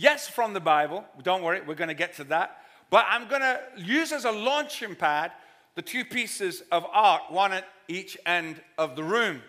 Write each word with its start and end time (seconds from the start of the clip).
yes, 0.00 0.28
from 0.28 0.54
the 0.54 0.60
Bible. 0.60 1.04
Don't 1.22 1.42
worry, 1.42 1.60
we're 1.60 1.74
going 1.74 1.88
to 1.88 1.94
get 1.94 2.16
to 2.16 2.24
that. 2.24 2.58
But 2.88 3.06
I'm 3.08 3.28
going 3.28 3.42
to 3.42 3.60
use 3.76 4.12
as 4.12 4.24
a 4.24 4.32
launching 4.32 4.96
pad 4.96 5.32
the 5.74 5.82
two 5.82 6.04
pieces 6.04 6.62
of 6.72 6.84
art, 6.90 7.22
one 7.28 7.52
at 7.52 7.64
each 7.86 8.16
end 8.26 8.60
of 8.78 8.96
the 8.96 9.04
room. 9.04 9.42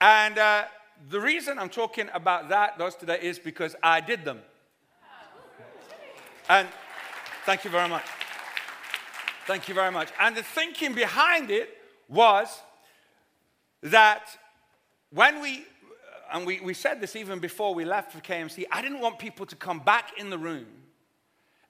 And 0.00 0.38
uh, 0.38 0.64
the 1.10 1.20
reason 1.20 1.58
I'm 1.58 1.70
talking 1.70 2.08
about 2.14 2.50
that, 2.50 2.78
those 2.78 2.94
today, 2.94 3.18
is 3.20 3.38
because 3.38 3.74
I 3.82 4.00
did 4.00 4.24
them. 4.24 4.40
And 6.48 6.68
thank 7.44 7.64
you 7.64 7.70
very 7.70 7.88
much. 7.88 8.04
Thank 9.46 9.68
you 9.68 9.74
very 9.74 9.90
much. 9.90 10.08
And 10.20 10.36
the 10.36 10.42
thinking 10.42 10.94
behind 10.94 11.50
it 11.50 11.70
was 12.08 12.62
that 13.82 14.24
when 15.10 15.40
we, 15.40 15.64
and 16.32 16.46
we, 16.46 16.60
we 16.60 16.74
said 16.74 17.00
this 17.00 17.16
even 17.16 17.38
before 17.38 17.74
we 17.74 17.84
left 17.84 18.12
for 18.12 18.20
KMC, 18.20 18.64
I 18.70 18.82
didn't 18.82 19.00
want 19.00 19.18
people 19.18 19.46
to 19.46 19.56
come 19.56 19.80
back 19.80 20.18
in 20.18 20.30
the 20.30 20.38
room 20.38 20.66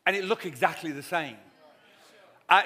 and 0.07 0.17
it 0.17 0.25
look 0.25 0.47
exactly 0.47 0.91
the 0.91 1.03
same. 1.03 1.37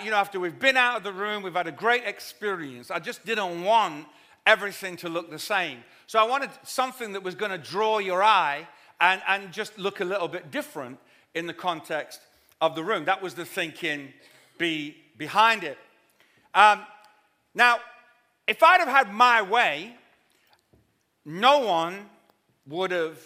You 0.04 0.12
know, 0.12 0.16
after 0.16 0.38
we've 0.38 0.58
been 0.58 0.76
out 0.76 0.96
of 0.96 1.02
the 1.02 1.12
room, 1.12 1.42
we've 1.42 1.54
had 1.54 1.66
a 1.66 1.72
great 1.72 2.04
experience. 2.04 2.90
I 2.90 3.00
just 3.00 3.26
didn't 3.26 3.64
want 3.64 4.06
everything 4.46 4.96
to 4.98 5.08
look 5.08 5.28
the 5.30 5.40
same. 5.40 5.78
So 6.06 6.20
I 6.20 6.24
wanted 6.24 6.50
something 6.62 7.12
that 7.14 7.22
was 7.22 7.34
going 7.34 7.50
to 7.50 7.58
draw 7.58 7.98
your 7.98 8.22
eye 8.22 8.68
and, 9.00 9.20
and 9.26 9.52
just 9.52 9.76
look 9.78 10.00
a 10.00 10.04
little 10.04 10.28
bit 10.28 10.52
different 10.52 10.98
in 11.34 11.46
the 11.46 11.54
context 11.54 12.20
of 12.60 12.76
the 12.76 12.84
room. 12.84 13.06
That 13.06 13.20
was 13.20 13.34
the 13.34 13.44
thinking 13.44 14.12
be, 14.56 14.96
behind 15.18 15.64
it. 15.64 15.78
Um, 16.54 16.82
now, 17.54 17.78
if 18.46 18.62
I'd 18.62 18.80
have 18.80 18.88
had 18.88 19.12
my 19.12 19.42
way, 19.42 19.96
no 21.24 21.60
one 21.60 22.08
would 22.66 22.90
have 22.90 23.18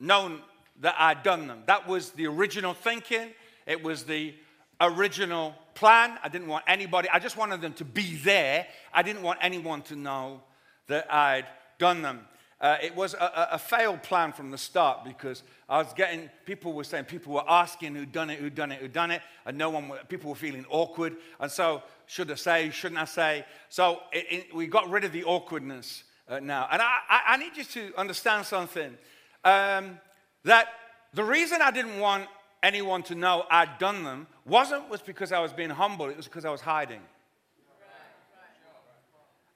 known 0.00 0.40
that 0.80 0.96
I'd 0.98 1.22
done 1.22 1.46
them. 1.46 1.62
That 1.66 1.86
was 1.86 2.10
the 2.10 2.26
original 2.26 2.74
thinking. 2.74 3.30
It 3.66 3.82
was 3.82 4.04
the 4.04 4.34
original 4.80 5.54
plan. 5.74 6.18
I 6.22 6.28
didn't 6.28 6.48
want 6.48 6.64
anybody, 6.66 7.08
I 7.10 7.18
just 7.18 7.36
wanted 7.36 7.60
them 7.60 7.72
to 7.74 7.84
be 7.84 8.16
there. 8.16 8.66
I 8.92 9.02
didn't 9.02 9.22
want 9.22 9.38
anyone 9.42 9.82
to 9.82 9.96
know 9.96 10.42
that 10.86 11.12
I'd 11.12 11.46
done 11.78 12.02
them. 12.02 12.26
Uh, 12.60 12.76
it 12.82 12.94
was 12.94 13.14
a, 13.14 13.48
a, 13.52 13.58
failed 13.58 14.02
plan 14.02 14.32
from 14.32 14.50
the 14.50 14.56
start 14.56 15.04
because 15.04 15.42
I 15.68 15.78
was 15.78 15.92
getting, 15.92 16.30
people 16.46 16.72
were 16.72 16.84
saying, 16.84 17.04
people 17.04 17.34
were 17.34 17.44
asking 17.46 17.94
who 17.94 18.06
done 18.06 18.30
it, 18.30 18.38
who 18.38 18.48
done 18.48 18.72
it, 18.72 18.80
who 18.80 18.88
done 18.88 19.10
it, 19.10 19.20
and 19.44 19.58
no 19.58 19.70
one, 19.70 19.92
people 20.08 20.30
were 20.30 20.36
feeling 20.36 20.64
awkward. 20.70 21.16
And 21.40 21.50
so, 21.50 21.82
should 22.06 22.30
I 22.30 22.36
say, 22.36 22.70
shouldn't 22.70 23.00
I 23.00 23.04
say? 23.04 23.44
So, 23.68 24.00
it, 24.12 24.26
it, 24.30 24.54
we 24.54 24.66
got 24.66 24.88
rid 24.88 25.04
of 25.04 25.12
the 25.12 25.24
awkwardness 25.24 26.04
uh, 26.28 26.40
now. 26.40 26.68
And 26.70 26.80
I, 26.80 26.98
I, 27.08 27.36
need 27.36 27.56
you 27.56 27.64
to 27.64 27.92
understand 27.98 28.46
something 28.46 28.96
um, 29.44 29.98
that 30.44 30.68
the 31.12 31.24
reason 31.24 31.60
I 31.62 31.70
didn't 31.70 31.98
want 31.98 32.26
anyone 32.62 33.02
to 33.04 33.14
know 33.14 33.44
I'd 33.50 33.78
done 33.78 34.04
them 34.04 34.26
wasn't 34.44 34.88
was 34.88 35.02
because 35.02 35.32
I 35.32 35.40
was 35.40 35.52
being 35.52 35.70
humble, 35.70 36.08
it 36.08 36.16
was 36.16 36.26
because 36.26 36.44
I 36.44 36.50
was 36.50 36.60
hiding. 36.60 37.00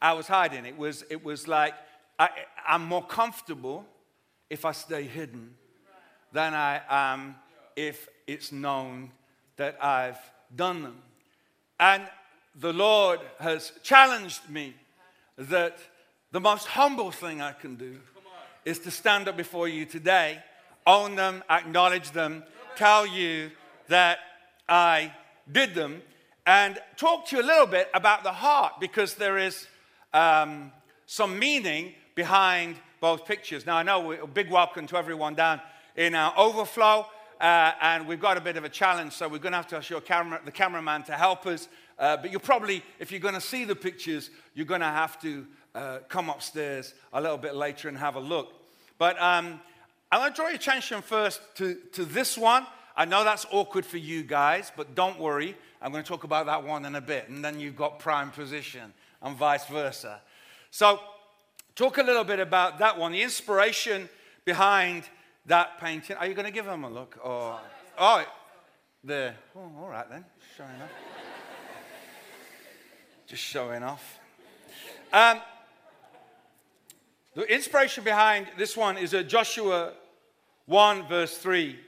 I 0.00 0.12
was 0.12 0.28
hiding. 0.28 0.64
It 0.64 0.76
was, 0.76 1.04
it 1.10 1.24
was 1.24 1.48
like 1.48 1.74
I, 2.18 2.30
am 2.66 2.84
more 2.84 3.04
comfortable 3.04 3.84
if 4.50 4.64
I 4.64 4.72
stay 4.72 5.02
hidden 5.02 5.54
than 6.32 6.54
I 6.54 6.80
am 6.88 7.36
if 7.74 8.08
it's 8.26 8.52
known 8.52 9.10
that 9.56 9.82
I've 9.82 10.18
done 10.54 10.82
them. 10.82 11.02
And 11.80 12.04
the 12.54 12.72
Lord 12.72 13.20
has 13.40 13.72
challenged 13.82 14.48
me 14.48 14.74
that 15.36 15.78
the 16.30 16.40
most 16.40 16.66
humble 16.66 17.10
thing 17.10 17.40
I 17.40 17.52
can 17.52 17.76
do 17.76 17.98
is 18.64 18.78
to 18.80 18.90
stand 18.90 19.28
up 19.28 19.36
before 19.36 19.66
you 19.66 19.86
today, 19.86 20.38
own 20.86 21.16
them, 21.16 21.42
acknowledge 21.48 22.10
them, 22.10 22.44
tell 22.76 23.06
you 23.06 23.50
that 23.88 24.18
I 24.68 25.12
did 25.50 25.74
them 25.74 26.02
and 26.46 26.78
talk 26.96 27.26
to 27.28 27.36
you 27.36 27.42
a 27.42 27.46
little 27.46 27.66
bit 27.66 27.88
about 27.94 28.24
the 28.24 28.32
heart 28.32 28.74
because 28.78 29.14
there 29.14 29.38
is 29.38 29.66
um, 30.12 30.70
some 31.06 31.38
meaning 31.38 31.94
behind 32.14 32.76
both 33.00 33.24
pictures. 33.24 33.64
Now, 33.64 33.76
I 33.76 33.82
know 33.82 34.12
a 34.12 34.26
big 34.26 34.50
welcome 34.50 34.86
to 34.88 34.96
everyone 34.96 35.34
down 35.34 35.60
in 35.96 36.14
our 36.14 36.34
overflow, 36.36 37.06
uh, 37.40 37.72
and 37.80 38.06
we've 38.06 38.20
got 38.20 38.36
a 38.36 38.40
bit 38.40 38.56
of 38.56 38.64
a 38.64 38.68
challenge, 38.68 39.14
so 39.14 39.28
we're 39.28 39.38
going 39.38 39.52
to 39.52 39.58
have 39.58 39.68
to 39.68 39.76
ask 39.76 39.88
your 39.88 40.00
camera, 40.00 40.40
the 40.44 40.52
cameraman 40.52 41.04
to 41.04 41.12
help 41.12 41.46
us. 41.46 41.68
Uh, 41.98 42.16
but 42.16 42.30
you're 42.30 42.40
probably, 42.40 42.82
if 42.98 43.10
you're 43.10 43.20
going 43.20 43.34
to 43.34 43.40
see 43.40 43.64
the 43.64 43.76
pictures, 43.76 44.30
you're 44.54 44.66
going 44.66 44.80
to 44.80 44.86
have 44.86 45.20
to 45.22 45.46
uh, 45.74 45.98
come 46.08 46.30
upstairs 46.30 46.94
a 47.12 47.20
little 47.20 47.38
bit 47.38 47.54
later 47.54 47.88
and 47.88 47.98
have 47.98 48.16
a 48.16 48.20
look. 48.20 48.52
But 48.98 49.20
um, 49.20 49.60
I 50.10 50.18
want 50.18 50.34
to 50.34 50.40
draw 50.40 50.48
your 50.48 50.56
attention 50.56 51.02
first 51.02 51.40
to, 51.56 51.76
to 51.92 52.04
this 52.04 52.38
one. 52.38 52.66
I 52.96 53.04
know 53.04 53.22
that's 53.22 53.46
awkward 53.52 53.86
for 53.86 53.98
you 53.98 54.22
guys, 54.22 54.72
but 54.76 54.94
don't 54.94 55.20
worry. 55.20 55.56
I'm 55.80 55.92
going 55.92 56.02
to 56.02 56.08
talk 56.08 56.24
about 56.24 56.46
that 56.46 56.64
one 56.64 56.84
in 56.84 56.96
a 56.96 57.00
bit. 57.00 57.28
And 57.28 57.44
then 57.44 57.60
you've 57.60 57.76
got 57.76 58.00
prime 58.00 58.30
position 58.30 58.92
and 59.22 59.36
vice 59.36 59.66
versa. 59.66 60.20
So, 60.70 61.00
talk 61.76 61.98
a 61.98 62.02
little 62.02 62.24
bit 62.24 62.40
about 62.40 62.80
that 62.80 62.98
one. 62.98 63.12
The 63.12 63.22
inspiration 63.22 64.08
behind 64.44 65.04
that 65.46 65.80
painting. 65.80 66.16
Are 66.16 66.26
you 66.26 66.34
going 66.34 66.46
to 66.46 66.52
give 66.52 66.64
them 66.64 66.84
a 66.84 66.90
look? 66.90 67.18
Or, 67.22 67.60
oh, 67.98 68.24
there. 69.04 69.36
Oh, 69.56 69.70
all 69.80 69.88
right 69.88 70.08
then. 70.10 70.24
Showing 70.56 70.70
off. 70.70 70.90
Just 73.28 73.42
showing 73.42 73.82
off. 73.82 74.18
Um, 75.12 75.40
the 77.38 77.54
inspiration 77.54 78.02
behind 78.02 78.48
this 78.56 78.76
one 78.76 78.98
is 78.98 79.14
Joshua 79.28 79.92
1, 80.66 81.06
verse 81.06 81.38
3, 81.38 81.78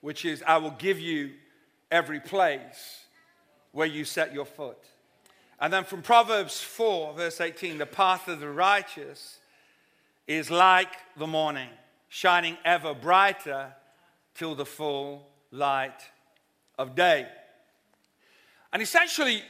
which 0.00 0.24
is, 0.24 0.42
I 0.46 0.56
will 0.56 0.70
give 0.70 0.98
you 0.98 1.32
every 1.90 2.20
place 2.20 3.04
where 3.72 3.86
you 3.86 4.06
set 4.06 4.32
your 4.32 4.46
foot. 4.46 4.78
And 5.60 5.70
then 5.70 5.84
from 5.84 6.00
Proverbs 6.00 6.62
4, 6.62 7.12
verse 7.12 7.42
18, 7.42 7.76
the 7.76 7.84
path 7.84 8.28
of 8.28 8.40
the 8.40 8.48
righteous 8.48 9.40
is 10.26 10.50
like 10.50 10.96
the 11.18 11.26
morning, 11.26 11.68
shining 12.08 12.56
ever 12.64 12.94
brighter 12.94 13.74
till 14.34 14.54
the 14.54 14.64
full 14.64 15.28
light 15.50 16.00
of 16.78 16.94
day. 16.94 17.28
And 18.72 18.80
essentially, 18.80 19.42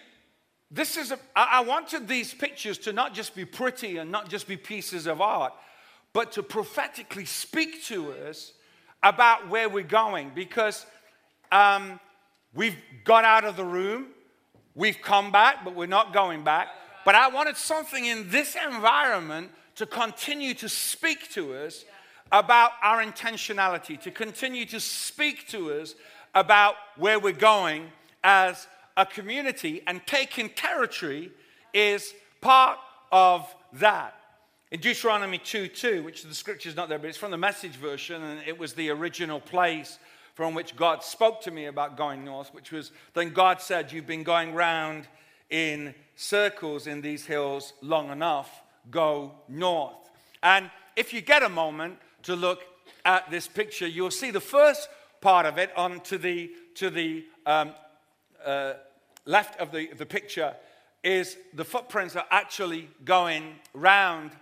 this 0.74 0.96
is 0.96 1.12
a, 1.12 1.18
I 1.36 1.60
wanted 1.60 2.08
these 2.08 2.34
pictures 2.34 2.78
to 2.78 2.92
not 2.92 3.14
just 3.14 3.36
be 3.36 3.44
pretty 3.44 3.98
and 3.98 4.10
not 4.10 4.28
just 4.28 4.48
be 4.48 4.56
pieces 4.56 5.06
of 5.06 5.20
art, 5.20 5.52
but 6.12 6.32
to 6.32 6.42
prophetically 6.42 7.26
speak 7.26 7.84
to 7.84 8.12
us 8.12 8.52
about 9.00 9.48
where 9.48 9.68
we're 9.68 9.84
going 9.84 10.32
because 10.34 10.84
um, 11.52 12.00
we've 12.54 12.76
got 13.04 13.24
out 13.24 13.44
of 13.44 13.56
the 13.56 13.64
room, 13.64 14.06
we've 14.74 15.00
come 15.00 15.30
back, 15.30 15.64
but 15.64 15.76
we're 15.76 15.86
not 15.86 16.12
going 16.12 16.42
back. 16.42 16.68
But 17.04 17.14
I 17.14 17.28
wanted 17.28 17.56
something 17.56 18.04
in 18.04 18.30
this 18.30 18.56
environment 18.56 19.52
to 19.76 19.86
continue 19.86 20.54
to 20.54 20.68
speak 20.68 21.30
to 21.32 21.54
us 21.54 21.84
about 22.32 22.72
our 22.82 23.04
intentionality, 23.04 24.00
to 24.00 24.10
continue 24.10 24.64
to 24.66 24.80
speak 24.80 25.46
to 25.48 25.72
us 25.72 25.94
about 26.34 26.74
where 26.96 27.20
we're 27.20 27.32
going 27.32 27.92
as 28.24 28.66
a 28.96 29.06
community, 29.06 29.82
and 29.86 30.06
taking 30.06 30.48
territory 30.50 31.32
is 31.72 32.14
part 32.40 32.78
of 33.10 33.52
that. 33.74 34.14
In 34.70 34.80
Deuteronomy 34.80 35.38
2 35.38 35.68
2, 35.68 36.02
which 36.02 36.22
the 36.22 36.34
scripture 36.34 36.68
is 36.68 36.76
not 36.76 36.88
there, 36.88 36.98
but 36.98 37.08
it's 37.08 37.18
from 37.18 37.30
the 37.30 37.38
message 37.38 37.76
version, 37.76 38.22
and 38.22 38.40
it 38.46 38.58
was 38.58 38.74
the 38.74 38.90
original 38.90 39.40
place 39.40 39.98
from 40.34 40.54
which 40.54 40.74
God 40.74 41.02
spoke 41.04 41.40
to 41.42 41.50
me 41.50 41.66
about 41.66 41.96
going 41.96 42.24
north, 42.24 42.52
which 42.52 42.72
was 42.72 42.90
then 43.14 43.32
God 43.32 43.60
said, 43.60 43.92
You've 43.92 44.06
been 44.06 44.24
going 44.24 44.52
round 44.52 45.06
in 45.50 45.94
circles 46.16 46.86
in 46.86 47.00
these 47.00 47.24
hills 47.24 47.72
long 47.82 48.10
enough, 48.10 48.62
go 48.90 49.32
north. 49.48 50.10
And 50.42 50.70
if 50.96 51.12
you 51.12 51.20
get 51.20 51.42
a 51.42 51.48
moment 51.48 51.98
to 52.24 52.34
look 52.34 52.62
at 53.04 53.30
this 53.30 53.46
picture, 53.46 53.86
you'll 53.86 54.10
see 54.10 54.30
the 54.30 54.40
first 54.40 54.88
part 55.20 55.46
of 55.46 55.58
it 55.58 55.70
on 55.76 56.00
to 56.00 56.18
the, 56.18 56.50
to 56.74 56.90
the 56.90 57.24
um, 57.46 57.72
uh, 58.44 58.74
left 59.24 59.60
of 59.60 59.72
the, 59.72 59.88
the 59.88 60.06
picture 60.06 60.54
is 61.02 61.36
the 61.52 61.64
footprints 61.64 62.16
are 62.16 62.26
actually 62.30 62.88
going 63.04 63.54
round 63.74 64.32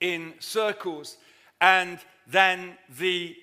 in 0.00 0.34
circles. 0.40 1.16
And 1.60 1.98
then 2.26 2.76
the, 2.98 3.36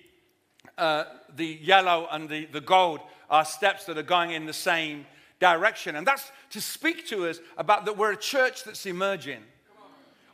uh, 0.77 1.06
the 1.35 1.59
yellow 1.62 2.07
and 2.12 2.29
the, 2.29 2.45
the 2.45 2.62
gold 2.62 3.00
are 3.29 3.45
steps 3.45 3.85
that 3.85 3.97
are 3.97 4.03
going 4.03 4.31
in 4.31 4.45
the 4.45 4.53
same 4.53 5.06
direction. 5.39 5.95
And 5.95 6.06
that's 6.06 6.31
to 6.51 6.62
speak 6.62 7.07
to 7.07 7.27
us 7.27 7.39
about 7.57 7.85
that 7.85 7.97
we're 7.97 8.12
a 8.12 8.17
church 8.17 8.63
that's 8.63 8.85
emerging. 8.85 9.41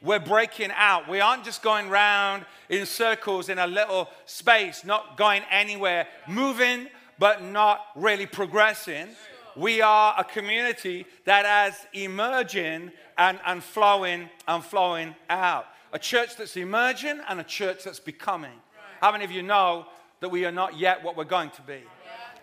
We're 0.03 0.19
breaking 0.19 0.71
out. 0.75 1.07
We 1.07 1.21
aren't 1.21 1.43
just 1.43 1.61
going 1.61 1.87
round 1.89 2.45
in 2.69 2.87
circles 2.87 3.49
in 3.49 3.59
a 3.59 3.67
little 3.67 4.09
space, 4.25 4.83
not 4.83 5.15
going 5.15 5.43
anywhere, 5.51 6.07
moving, 6.27 6.87
but 7.19 7.43
not 7.43 7.85
really 7.95 8.25
progressing 8.25 9.09
we 9.55 9.81
are 9.81 10.15
a 10.17 10.23
community 10.23 11.05
that 11.25 11.69
is 11.69 11.75
emerging 11.93 12.91
and, 13.17 13.39
and 13.45 13.63
flowing 13.63 14.29
and 14.47 14.63
flowing 14.63 15.15
out. 15.29 15.65
A 15.93 15.99
church 15.99 16.37
that's 16.37 16.55
emerging 16.55 17.19
and 17.27 17.39
a 17.39 17.43
church 17.43 17.83
that's 17.83 17.99
becoming. 17.99 18.59
How 19.01 19.11
many 19.11 19.25
of 19.25 19.31
you 19.31 19.43
know 19.43 19.87
that 20.21 20.29
we 20.29 20.45
are 20.45 20.51
not 20.51 20.77
yet 20.77 21.03
what 21.03 21.17
we're 21.17 21.25
going 21.25 21.49
to 21.49 21.61
be. 21.63 21.81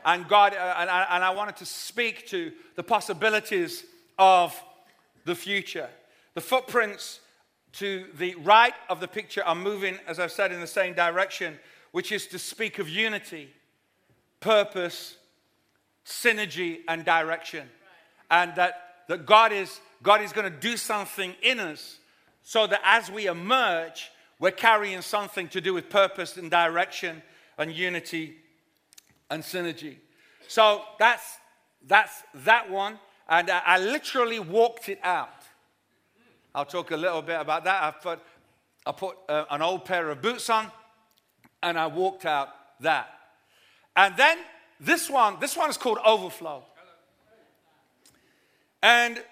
And 0.05 0.28
God, 0.28 0.52
uh, 0.52 0.75
and, 0.78 0.90
I, 0.90 1.06
and 1.10 1.25
I 1.25 1.31
wanted 1.31 1.56
to 1.56 1.66
speak 1.66 2.26
to 2.28 2.52
the 2.76 2.82
possibilities 2.82 3.84
of 4.19 4.54
the 5.25 5.34
future. 5.34 5.88
The 6.34 6.40
footprints 6.40 7.20
to 7.75 8.06
the 8.16 8.34
right 8.37 8.75
of 8.88 9.00
the 9.00 9.08
picture 9.08 9.43
are 9.44 9.54
moving, 9.54 9.99
as 10.06 10.19
I've 10.19 10.32
said, 10.32 10.52
in 10.52 10.61
the 10.61 10.66
same 10.66 10.94
direction, 10.94 11.58
which 11.93 12.12
is 12.12 12.26
to 12.28 12.38
speak 12.38 12.78
of 12.78 12.88
unity, 12.88 13.50
purpose, 14.40 15.16
synergy, 16.08 16.78
and 16.88 17.05
direction. 17.05 17.69
And 18.31 18.55
that, 18.56 19.05
that 19.08 19.26
God 19.26 19.52
is, 19.52 19.81
God 20.02 20.22
is 20.22 20.32
going 20.32 20.50
to 20.50 20.58
do 20.58 20.76
something 20.76 21.34
in 21.43 21.60
us 21.60 21.99
so 22.43 22.66
that 22.66 22.81
as 22.82 23.10
we 23.10 23.26
emerge, 23.26 24.10
we're 24.38 24.50
carrying 24.50 25.02
something 25.02 25.49
to 25.49 25.60
do 25.60 25.75
with 25.75 25.90
purpose 25.90 26.37
and 26.37 26.50
direction 26.50 27.22
and 27.58 27.72
unity 27.72 28.37
and 29.31 29.43
synergy. 29.43 29.96
So 30.46 30.82
that's, 30.99 31.37
that's 31.87 32.22
that 32.46 32.70
one. 32.70 32.99
And 33.28 33.50
I, 33.50 33.62
I 33.66 33.78
literally 33.78 34.38
walked 34.38 34.88
it 34.88 35.00
out. 35.02 35.43
I'll 36.54 36.64
talk 36.64 36.90
a 36.90 36.96
little 36.96 37.22
bit 37.22 37.38
about 37.38 37.64
that. 37.64 37.82
I 37.82 37.90
put, 37.90 38.20
I 38.87 38.93
put 38.93 39.16
uh, 39.28 39.44
an 39.50 39.61
old 39.61 39.84
pair 39.84 40.08
of 40.08 40.22
boots 40.22 40.49
on 40.49 40.70
and 41.62 41.78
I 41.78 41.87
walked 41.87 42.25
out 42.25 42.49
that. 42.81 43.08
And 43.94 44.16
then 44.16 44.38
this 44.80 45.10
one, 45.10 45.36
this 45.40 45.56
one 45.56 45.70
is 45.70 45.76
called 45.76 45.98
Overflow. 46.04 46.62
And 48.82 49.22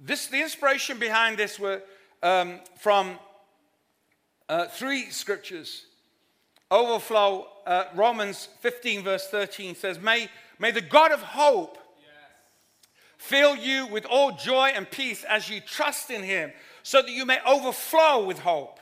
this, 0.00 0.26
the 0.26 0.42
inspiration 0.42 0.98
behind 0.98 1.36
this 1.36 1.58
were 1.58 1.82
um, 2.22 2.60
from 2.78 3.18
uh, 4.48 4.66
three 4.66 5.10
scriptures. 5.10 5.86
Overflow, 6.70 7.48
uh, 7.66 7.84
Romans 7.94 8.48
15, 8.60 9.04
verse 9.04 9.28
13 9.28 9.74
says, 9.74 10.00
May, 10.00 10.28
may 10.58 10.70
the 10.70 10.80
God 10.80 11.12
of 11.12 11.22
hope 11.22 11.78
fill 13.16 13.56
you 13.56 13.86
with 13.86 14.06
all 14.06 14.32
joy 14.32 14.70
and 14.74 14.90
peace 14.90 15.24
as 15.24 15.48
you 15.48 15.60
trust 15.60 16.10
in 16.10 16.22
him, 16.22 16.52
so 16.82 17.02
that 17.02 17.10
you 17.10 17.26
may 17.26 17.38
overflow 17.46 18.24
with 18.24 18.38
hope 18.38 18.78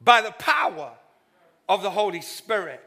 by 0.00 0.20
the 0.20 0.32
power 0.32 0.92
of 1.68 1.82
the 1.82 1.90
Holy 1.90 2.20
Spirit. 2.20 2.82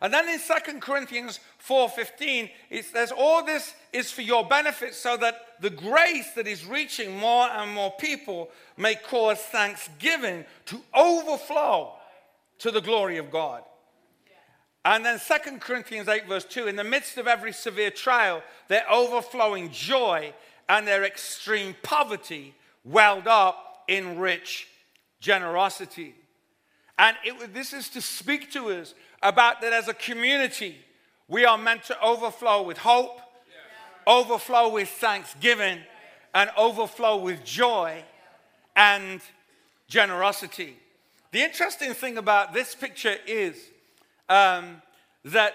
And 0.00 0.14
then 0.14 0.28
in 0.28 0.38
2 0.38 0.80
Corinthians 0.80 1.40
4:15, 1.66 2.50
it 2.70 2.84
says, 2.84 3.12
All 3.12 3.44
this 3.44 3.74
is 3.92 4.12
for 4.12 4.22
your 4.22 4.46
benefit, 4.46 4.94
so 4.94 5.16
that 5.16 5.60
the 5.60 5.70
grace 5.70 6.32
that 6.34 6.46
is 6.46 6.64
reaching 6.64 7.16
more 7.16 7.48
and 7.48 7.72
more 7.72 7.92
people 7.98 8.50
may 8.76 8.94
cause 8.94 9.38
thanksgiving 9.38 10.44
to 10.66 10.80
overflow 10.94 11.94
to 12.58 12.70
the 12.70 12.80
glory 12.80 13.18
of 13.18 13.30
God. 13.30 13.64
And 14.84 15.04
then 15.04 15.18
2 15.18 15.58
Corinthians 15.58 16.08
8, 16.08 16.26
verse 16.26 16.44
2 16.44 16.68
in 16.68 16.76
the 16.76 16.84
midst 16.84 17.18
of 17.18 17.26
every 17.26 17.52
severe 17.52 17.90
trial, 17.90 18.42
their 18.68 18.90
overflowing 18.90 19.70
joy 19.70 20.32
and 20.68 20.86
their 20.86 21.04
extreme 21.04 21.74
poverty 21.82 22.54
welled 22.84 23.26
up 23.26 23.84
in 23.88 24.18
rich 24.18 24.68
generosity. 25.20 26.14
And 26.98 27.16
it, 27.24 27.54
this 27.54 27.72
is 27.72 27.88
to 27.90 28.00
speak 28.00 28.50
to 28.52 28.70
us 28.70 28.94
about 29.22 29.60
that 29.60 29.72
as 29.72 29.88
a 29.88 29.94
community, 29.94 30.76
we 31.28 31.44
are 31.44 31.58
meant 31.58 31.84
to 31.84 32.00
overflow 32.00 32.62
with 32.62 32.78
hope, 32.78 33.20
overflow 34.06 34.70
with 34.70 34.88
thanksgiving, 34.88 35.80
and 36.34 36.50
overflow 36.56 37.16
with 37.16 37.44
joy 37.44 38.02
and 38.76 39.20
generosity. 39.88 40.76
The 41.32 41.42
interesting 41.42 41.92
thing 41.94 42.16
about 42.16 42.54
this 42.54 42.74
picture 42.74 43.16
is 43.26 43.56
um, 44.28 44.80
that 45.24 45.54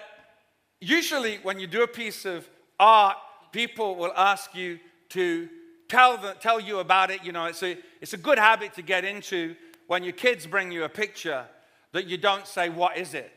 usually 0.80 1.38
when 1.42 1.58
you 1.58 1.66
do 1.66 1.82
a 1.82 1.88
piece 1.88 2.24
of 2.24 2.48
art, 2.78 3.16
people 3.50 3.96
will 3.96 4.12
ask 4.16 4.54
you 4.54 4.78
to 5.10 5.48
tell, 5.88 6.16
the, 6.16 6.34
tell 6.34 6.60
you 6.60 6.78
about 6.78 7.10
it. 7.10 7.24
You 7.24 7.32
know, 7.32 7.46
it's 7.46 7.62
a, 7.62 7.76
it's 8.00 8.12
a 8.12 8.18
good 8.18 8.38
habit 8.38 8.74
to 8.74 8.82
get 8.82 9.04
into 9.04 9.56
when 9.86 10.04
your 10.04 10.12
kids 10.12 10.46
bring 10.46 10.70
you 10.70 10.84
a 10.84 10.88
picture 10.88 11.44
that 11.92 12.06
you 12.06 12.18
don't 12.18 12.46
say, 12.46 12.68
What 12.68 12.96
is 12.96 13.14
it? 13.14 13.32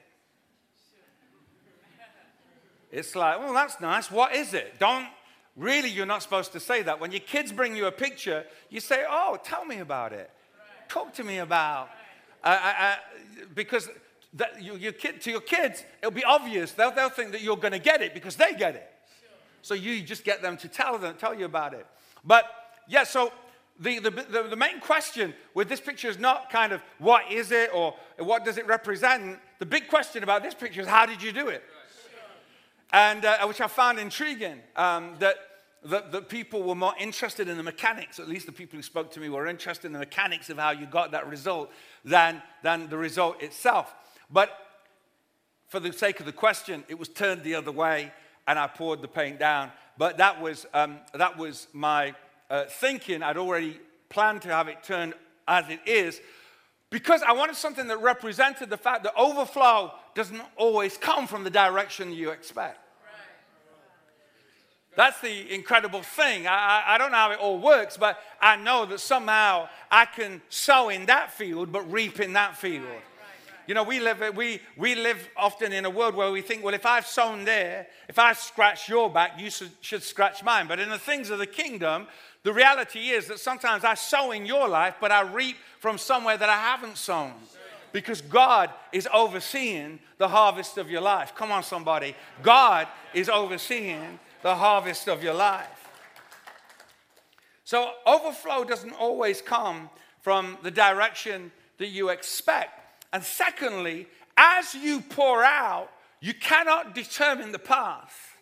It's 2.91 3.15
like, 3.15 3.39
Well, 3.39 3.53
that's 3.53 3.79
nice. 3.79 4.11
What 4.11 4.35
is 4.35 4.53
it? 4.53 4.79
Don't 4.79 5.07
really, 5.55 5.89
you're 5.89 6.05
not 6.05 6.23
supposed 6.23 6.51
to 6.53 6.59
say 6.59 6.81
that. 6.83 6.99
When 6.99 7.11
your 7.11 7.21
kids 7.21 7.51
bring 7.51 7.75
you 7.75 7.87
a 7.87 7.91
picture, 7.91 8.45
you 8.69 8.79
say, 8.79 9.03
Oh, 9.07 9.37
tell 9.43 9.65
me 9.65 9.79
about 9.79 10.13
it. 10.13 10.29
Talk 10.89 11.13
to 11.15 11.23
me 11.23 11.39
about. 11.39 11.89
Uh, 12.43 12.47
uh, 12.47 12.73
uh, 12.79 12.95
because 13.55 13.89
that 14.33 14.61
you, 14.61 14.75
your 14.75 14.91
kid, 14.91 15.21
to 15.21 15.31
your 15.31 15.41
kids, 15.41 15.83
it'll 16.01 16.11
be 16.11 16.23
obvious. 16.23 16.71
They'll, 16.71 16.91
they'll 16.91 17.09
think 17.09 17.31
that 17.31 17.41
you're 17.41 17.57
going 17.57 17.73
to 17.73 17.79
get 17.79 18.01
it 18.01 18.13
because 18.13 18.35
they 18.35 18.53
get 18.53 18.75
it. 18.75 18.89
So 19.61 19.73
you 19.73 20.01
just 20.01 20.23
get 20.23 20.41
them 20.41 20.55
to 20.57 20.67
tell 20.67 20.97
them, 20.97 21.15
tell 21.17 21.33
you 21.33 21.45
about 21.45 21.73
it. 21.73 21.85
But 22.23 22.45
yeah, 22.87 23.03
so 23.03 23.33
the, 23.79 23.99
the, 23.99 24.09
the, 24.11 24.43
the, 24.49 24.55
main 24.55 24.79
question 24.79 25.33
with 25.53 25.69
this 25.69 25.79
picture 25.79 26.07
is 26.07 26.17
not 26.17 26.49
kind 26.49 26.71
of 26.71 26.81
what 26.99 27.31
is 27.31 27.51
it 27.51 27.69
or 27.73 27.95
what 28.17 28.45
does 28.45 28.57
it 28.57 28.65
represent. 28.67 29.39
The 29.59 29.65
big 29.65 29.87
question 29.87 30.23
about 30.23 30.43
this 30.43 30.53
picture 30.53 30.81
is 30.81 30.87
how 30.87 31.05
did 31.05 31.21
you 31.21 31.31
do 31.31 31.49
it? 31.49 31.63
And 32.91 33.25
uh, 33.25 33.45
which 33.47 33.61
I 33.61 33.67
found 33.67 33.99
intriguing 33.99 34.59
um, 34.75 35.15
that, 35.19 35.35
that, 35.85 36.11
that 36.11 36.29
people 36.29 36.63
were 36.63 36.75
more 36.75 36.93
interested 36.99 37.49
in 37.49 37.57
the 37.57 37.63
mechanics, 37.63 38.19
at 38.19 38.29
least 38.29 38.45
the 38.45 38.51
people 38.51 38.77
who 38.77 38.83
spoke 38.83 39.11
to 39.11 39.19
me 39.19 39.29
were 39.29 39.47
interested 39.47 39.87
in 39.87 39.93
the 39.93 39.99
mechanics 39.99 40.49
of 40.49 40.57
how 40.57 40.71
you 40.71 40.85
got 40.85 41.11
that 41.11 41.27
result 41.27 41.71
than, 42.05 42.41
than 42.63 42.89
the 42.89 42.97
result 42.97 43.41
itself. 43.41 43.93
But 44.31 44.51
for 45.67 45.79
the 45.79 45.91
sake 45.91 46.19
of 46.19 46.25
the 46.25 46.31
question, 46.31 46.83
it 46.87 46.97
was 46.97 47.09
turned 47.09 47.43
the 47.43 47.55
other 47.55 47.71
way 47.71 48.11
and 48.47 48.57
I 48.57 48.67
poured 48.67 49.01
the 49.01 49.07
paint 49.09 49.39
down. 49.39 49.71
But 49.97 50.17
that 50.17 50.41
was, 50.41 50.65
um, 50.73 50.99
that 51.13 51.37
was 51.37 51.67
my 51.73 52.15
uh, 52.49 52.65
thinking. 52.65 53.21
I'd 53.21 53.37
already 53.37 53.79
planned 54.09 54.43
to 54.43 54.49
have 54.49 54.69
it 54.69 54.83
turned 54.83 55.13
as 55.47 55.67
it 55.69 55.81
is 55.85 56.21
because 56.89 57.21
I 57.21 57.33
wanted 57.33 57.55
something 57.55 57.87
that 57.87 58.01
represented 58.01 58.69
the 58.69 58.77
fact 58.77 59.03
that 59.03 59.13
overflow 59.17 59.91
doesn't 60.17 60.41
always 60.55 60.97
come 60.97 61.27
from 61.27 61.43
the 61.43 61.49
direction 61.51 62.11
you 62.11 62.31
expect. 62.31 62.79
That's 64.95 65.21
the 65.21 65.53
incredible 65.53 66.01
thing. 66.01 66.47
I, 66.47 66.83
I, 66.87 66.97
don't 66.97 67.11
know 67.11 67.17
how 67.17 67.31
it 67.31 67.39
all 67.39 67.59
works, 67.59 67.97
but 67.97 68.19
I 68.41 68.55
know 68.55 68.87
that 68.87 68.99
somehow 68.99 69.69
I 69.91 70.05
can 70.05 70.41
sow 70.49 70.89
in 70.89 71.05
that 71.05 71.31
field 71.31 71.71
but 71.71 71.91
reap 71.91 72.19
in 72.19 72.33
that 72.33 72.57
field. 72.57 72.87
You 73.67 73.75
know, 73.75 73.83
we 73.83 73.99
live, 73.99 74.23
we, 74.35 74.59
we 74.75 74.95
live 74.95 75.29
often 75.37 75.71
in 75.71 75.85
a 75.85 75.89
world 75.89 76.15
where 76.15 76.31
we 76.31 76.41
think, 76.41 76.63
well, 76.63 76.73
if 76.73 76.87
I've 76.87 77.05
sown 77.05 77.45
there, 77.45 77.85
if 78.09 78.17
I 78.17 78.33
scratch 78.33 78.89
your 78.89 79.11
back, 79.11 79.39
you 79.39 79.51
should, 79.51 79.71
should 79.81 80.01
scratch 80.01 80.43
mine. 80.43 80.67
But 80.67 80.79
in 80.79 80.89
the 80.89 80.97
things 80.97 81.29
of 81.29 81.37
the 81.37 81.45
kingdom, 81.45 82.07
the 82.41 82.53
reality 82.53 83.09
is 83.09 83.27
that 83.27 83.39
sometimes 83.39 83.83
I 83.83 83.93
sow 83.93 84.31
in 84.31 84.47
your 84.47 84.67
life, 84.67 84.95
but 84.99 85.11
I 85.11 85.21
reap 85.21 85.57
from 85.79 85.99
somewhere 85.99 86.37
that 86.37 86.49
I 86.49 86.57
haven't 86.57 86.97
sown. 86.97 87.33
Because 87.97 88.21
God 88.21 88.69
is 88.91 89.07
overseeing 89.11 89.97
the 90.19 90.27
harvest 90.27 90.77
of 90.77 90.87
your 90.87 91.01
life. 91.01 91.33
Come 91.33 91.51
on, 91.51 91.63
somebody. 91.63 92.15
God 92.43 92.87
is 93.11 93.27
overseeing 93.27 94.19
the 94.43 94.53
harvest 94.53 95.09
of 95.09 95.23
your 95.23 95.33
life. 95.33 95.89
So, 97.63 97.93
overflow 98.05 98.65
doesn't 98.65 98.93
always 98.93 99.41
come 99.41 99.89
from 100.21 100.59
the 100.61 100.69
direction 100.69 101.51
that 101.79 101.87
you 101.87 102.09
expect. 102.09 103.03
And 103.13 103.23
secondly, 103.23 104.05
as 104.37 104.75
you 104.75 105.01
pour 105.01 105.43
out, 105.43 105.89
you 106.19 106.35
cannot 106.35 106.93
determine 106.93 107.51
the 107.51 107.57
path 107.57 108.37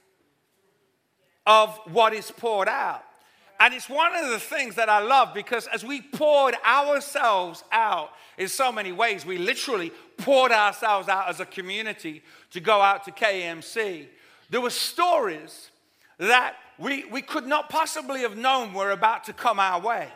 of 1.48 1.80
what 1.94 2.12
is 2.12 2.30
poured 2.30 2.68
out. 2.68 3.06
And 3.60 3.74
it's 3.74 3.90
one 3.90 4.16
of 4.16 4.30
the 4.30 4.40
things 4.40 4.76
that 4.76 4.90
I 4.90 5.00
love 5.00 5.34
because 5.34 5.68
as 5.68 5.86
we 5.86 6.02
poured 6.02 6.56
ourselves 6.66 7.64
out 7.72 8.12
in 8.38 8.48
so 8.50 8.72
many 8.72 8.92
ways, 8.92 9.26
we 9.26 9.38
literally 9.38 9.92
poured 10.18 10.52
ourselves 10.52 11.08
out 11.08 11.30
as 11.30 11.40
a 11.40 11.46
community 11.46 12.22
to 12.52 12.60
go 12.60 12.82
out 12.82 13.06
to 13.06 13.12
KMC. 13.12 14.08
There 14.50 14.62
were 14.62 14.70
stories 14.70 15.72
that 16.18 16.56
we, 16.78 17.06
we 17.06 17.22
could 17.22 17.48
not 17.48 17.70
possibly 17.70 18.22
have 18.22 18.36
known 18.36 18.74
were 18.74 18.92
about 18.92 19.24
to 19.26 19.34
come 19.34 19.60
our 19.60 19.80
way. 19.80 20.10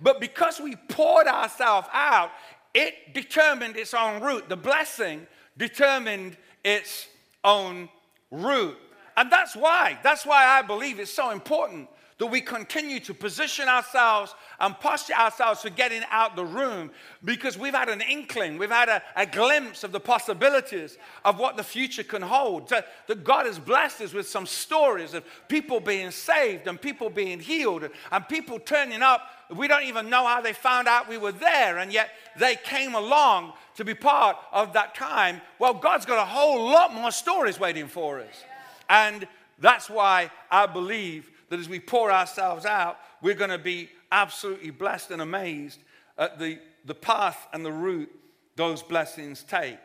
But 0.00 0.20
because 0.20 0.60
we 0.60 0.76
poured 0.88 1.26
ourselves 1.26 1.88
out, 1.92 2.30
it 2.72 3.14
determined 3.14 3.76
its 3.76 3.94
own 3.94 4.22
route. 4.22 4.48
The 4.48 4.56
blessing 4.56 5.26
determined 5.56 6.36
its 6.62 7.08
own 7.42 7.88
route. 8.30 8.78
And 9.16 9.32
that's 9.32 9.56
why, 9.56 9.98
that's 10.02 10.26
why 10.26 10.44
I 10.44 10.62
believe 10.62 11.00
it's 11.00 11.12
so 11.12 11.30
important 11.30 11.88
that 12.18 12.26
we 12.26 12.40
continue 12.40 12.98
to 12.98 13.12
position 13.12 13.68
ourselves 13.68 14.34
and 14.58 14.78
posture 14.80 15.12
ourselves 15.12 15.60
for 15.60 15.68
getting 15.68 16.02
out 16.10 16.34
the 16.34 16.44
room 16.44 16.90
because 17.22 17.58
we've 17.58 17.74
had 17.74 17.90
an 17.90 18.00
inkling, 18.00 18.56
we've 18.56 18.70
had 18.70 18.88
a, 18.88 19.02
a 19.16 19.26
glimpse 19.26 19.84
of 19.84 19.92
the 19.92 20.00
possibilities 20.00 20.96
of 21.26 21.38
what 21.38 21.58
the 21.58 21.62
future 21.62 22.02
can 22.02 22.22
hold. 22.22 22.70
That, 22.70 22.86
God 23.22 23.44
has 23.44 23.58
blessed 23.58 24.00
us 24.00 24.12
with 24.14 24.26
some 24.26 24.46
stories 24.46 25.12
of 25.12 25.24
people 25.48 25.78
being 25.78 26.10
saved 26.10 26.66
and 26.66 26.80
people 26.80 27.10
being 27.10 27.38
healed 27.38 27.84
and, 27.84 27.92
and 28.10 28.26
people 28.28 28.58
turning 28.60 29.02
up. 29.02 29.20
We 29.54 29.68
don't 29.68 29.84
even 29.84 30.08
know 30.08 30.26
how 30.26 30.40
they 30.40 30.54
found 30.54 30.88
out 30.88 31.08
we 31.08 31.18
were 31.18 31.32
there, 31.32 31.78
and 31.78 31.92
yet 31.92 32.10
they 32.38 32.56
came 32.56 32.94
along 32.94 33.52
to 33.76 33.84
be 33.84 33.94
part 33.94 34.36
of 34.52 34.72
that 34.72 34.94
time, 34.94 35.40
well, 35.58 35.74
God's 35.74 36.06
got 36.06 36.18
a 36.18 36.24
whole 36.24 36.70
lot 36.70 36.94
more 36.94 37.10
stories 37.10 37.60
waiting 37.60 37.88
for 37.88 38.20
us. 38.20 38.44
And 38.88 39.28
that's 39.58 39.90
why 39.90 40.30
I 40.50 40.66
believe 40.66 41.30
that 41.48 41.60
as 41.60 41.68
we 41.68 41.80
pour 41.80 42.10
ourselves 42.10 42.64
out, 42.64 42.98
we're 43.22 43.34
going 43.34 43.50
to 43.50 43.58
be 43.58 43.90
absolutely 44.12 44.70
blessed 44.70 45.10
and 45.10 45.22
amazed 45.22 45.80
at 46.18 46.38
the, 46.38 46.58
the 46.84 46.94
path 46.94 47.46
and 47.52 47.64
the 47.64 47.72
route 47.72 48.10
those 48.56 48.82
blessings 48.82 49.42
take. 49.42 49.78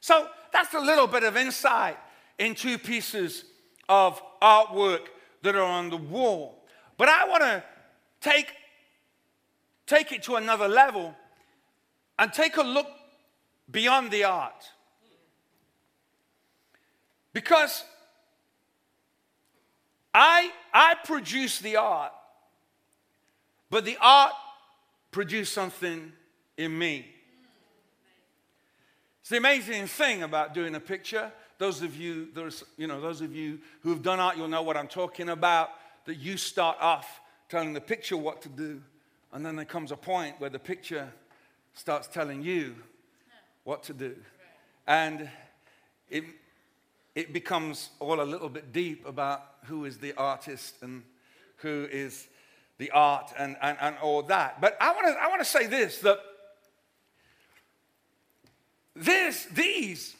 So 0.00 0.28
that's 0.52 0.74
a 0.74 0.80
little 0.80 1.06
bit 1.06 1.24
of 1.24 1.36
insight 1.36 1.96
in 2.38 2.54
two 2.54 2.78
pieces 2.78 3.44
of 3.88 4.20
artwork 4.40 5.06
that 5.42 5.54
are 5.54 5.62
on 5.62 5.90
the 5.90 5.96
wall. 5.96 6.64
But 6.96 7.08
I 7.08 7.28
want 7.28 7.42
to 7.42 7.64
take, 8.20 8.52
take 9.86 10.12
it 10.12 10.22
to 10.24 10.36
another 10.36 10.68
level 10.68 11.14
and 12.18 12.32
take 12.32 12.56
a 12.56 12.62
look 12.62 12.86
beyond 13.70 14.10
the 14.10 14.24
art. 14.24 14.70
Because 17.32 17.84
I, 20.14 20.50
I 20.72 20.94
produce 21.04 21.58
the 21.60 21.76
art, 21.76 22.12
but 23.70 23.84
the 23.84 23.96
art 24.00 24.32
produced 25.10 25.52
something 25.52 26.12
in 26.56 26.78
me. 26.78 27.06
It's 29.20 29.30
the 29.30 29.36
amazing 29.36 29.86
thing 29.86 30.22
about 30.22 30.52
doing 30.52 30.74
a 30.74 30.80
picture. 30.80 31.32
Those 31.58 31.80
of 31.82 31.96
you, 31.96 32.28
those, 32.34 32.64
you 32.76 32.86
know, 32.86 33.00
those 33.00 33.20
of 33.20 33.34
you 33.34 33.60
who 33.82 33.90
have 33.90 34.02
done 34.02 34.18
art, 34.18 34.36
you'll 34.36 34.48
know 34.48 34.62
what 34.62 34.76
I'm 34.76 34.88
talking 34.88 35.28
about. 35.28 35.70
That 36.06 36.16
you 36.16 36.36
start 36.36 36.76
off 36.80 37.20
telling 37.48 37.72
the 37.72 37.80
picture 37.80 38.16
what 38.16 38.42
to 38.42 38.48
do, 38.48 38.82
and 39.32 39.46
then 39.46 39.54
there 39.54 39.64
comes 39.64 39.92
a 39.92 39.96
point 39.96 40.40
where 40.40 40.50
the 40.50 40.58
picture 40.58 41.12
starts 41.74 42.08
telling 42.08 42.42
you 42.42 42.74
what 43.62 43.84
to 43.84 43.94
do. 43.94 44.16
And 44.86 45.30
it, 46.10 46.24
it 47.14 47.32
becomes 47.32 47.90
all 48.00 48.20
a 48.20 48.24
little 48.24 48.48
bit 48.48 48.72
deep 48.72 49.06
about 49.06 49.44
who 49.64 49.84
is 49.84 49.98
the 49.98 50.14
artist 50.14 50.76
and 50.82 51.02
who 51.56 51.86
is 51.90 52.26
the 52.78 52.90
art 52.90 53.32
and, 53.38 53.56
and, 53.62 53.76
and 53.80 53.96
all 54.02 54.22
that. 54.22 54.60
But 54.60 54.76
I 54.80 54.92
want 54.92 55.06
to 55.06 55.22
I 55.22 55.28
wanna 55.28 55.44
say 55.44 55.66
this 55.66 55.98
that 55.98 56.18
this, 58.94 59.46
these, 59.46 60.14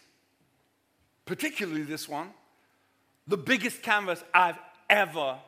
particularly 1.25 1.83
this 1.83 2.09
one, 2.09 2.31
the 3.27 3.37
biggest 3.37 3.83
canvas 3.83 4.23
I've 4.33 4.59
ever 4.89 5.39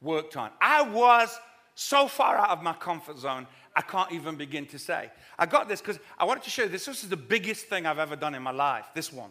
worked 0.00 0.36
on. 0.36 0.50
I 0.60 0.82
was 0.82 1.36
so 1.74 2.08
far 2.08 2.38
out 2.38 2.50
of 2.50 2.62
my 2.62 2.72
comfort 2.72 3.18
zone, 3.18 3.46
I 3.74 3.82
can't 3.82 4.12
even 4.12 4.36
begin 4.36 4.66
to 4.66 4.78
say. 4.78 5.10
I 5.38 5.46
got 5.46 5.68
this 5.68 5.80
because 5.80 5.98
I 6.18 6.24
wanted 6.24 6.44
to 6.44 6.50
show 6.50 6.62
you 6.62 6.68
this. 6.68 6.86
This 6.86 7.02
is 7.02 7.10
the 7.10 7.16
biggest 7.16 7.66
thing 7.66 7.84
I've 7.84 7.98
ever 7.98 8.16
done 8.16 8.34
in 8.34 8.42
my 8.42 8.50
life, 8.50 8.86
this 8.94 9.12
one. 9.12 9.30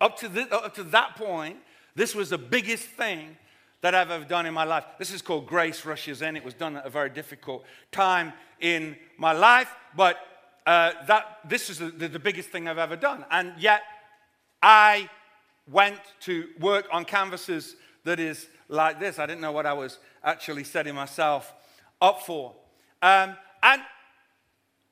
Up 0.00 0.16
to, 0.18 0.28
this, 0.28 0.50
up 0.50 0.74
to 0.74 0.82
that 0.84 1.16
point, 1.16 1.56
this 1.94 2.14
was 2.14 2.30
the 2.30 2.38
biggest 2.38 2.84
thing 2.84 3.36
that 3.82 3.94
I've 3.94 4.10
ever 4.10 4.24
done 4.24 4.46
in 4.46 4.54
my 4.54 4.64
life. 4.64 4.84
This 4.98 5.12
is 5.12 5.22
called 5.22 5.46
Grace 5.46 5.84
Rushes 5.84 6.22
In. 6.22 6.36
It 6.36 6.44
was 6.44 6.54
done 6.54 6.76
at 6.76 6.86
a 6.86 6.90
very 6.90 7.10
difficult 7.10 7.64
time 7.92 8.32
in 8.60 8.96
my 9.16 9.32
life, 9.32 9.74
but 9.96 10.18
uh, 10.66 10.92
that, 11.06 11.38
this 11.48 11.70
is 11.70 11.78
the, 11.78 11.90
the, 11.90 12.18
biggest 12.18 12.50
thing 12.50 12.68
I've 12.68 12.78
ever 12.78 12.96
done. 12.96 13.24
And 13.30 13.54
yet, 13.58 13.82
I 14.62 15.08
went 15.70 15.98
to 16.20 16.48
work 16.60 16.86
on 16.92 17.04
canvases 17.04 17.76
that 18.04 18.20
is 18.20 18.46
like 18.68 19.00
this. 19.00 19.18
I 19.18 19.26
didn't 19.26 19.40
know 19.40 19.52
what 19.52 19.66
I 19.66 19.72
was 19.72 19.98
actually 20.22 20.64
setting 20.64 20.94
myself 20.94 21.52
up 22.00 22.22
for. 22.22 22.54
Um, 23.02 23.36
and 23.62 23.82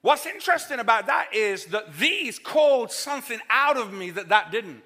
what's 0.00 0.24
interesting 0.24 0.78
about 0.78 1.06
that 1.06 1.34
is 1.34 1.66
that 1.66 1.96
these 1.98 2.38
called 2.38 2.90
something 2.90 3.38
out 3.50 3.76
of 3.76 3.92
me 3.92 4.10
that 4.10 4.30
that 4.30 4.50
didn't. 4.50 4.82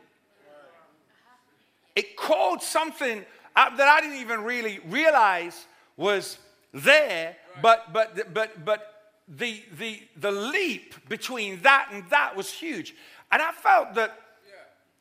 It 1.94 2.16
called 2.16 2.62
something 2.62 3.25
that 3.54 3.80
I 3.80 4.00
didn't 4.00 4.20
even 4.20 4.44
really 4.44 4.80
realize 4.88 5.66
was 5.96 6.38
there, 6.72 7.37
but, 7.61 7.92
but, 7.92 8.32
but, 8.32 8.64
but 8.64 8.92
the, 9.28 9.62
the, 9.78 10.00
the 10.16 10.30
leap 10.32 11.08
between 11.08 11.61
that 11.62 11.88
and 11.92 12.08
that 12.11 12.34
was 12.37 12.50
huge. 12.50 12.94
And 13.30 13.42
I 13.42 13.52
felt 13.52 13.94
that, 13.94 14.18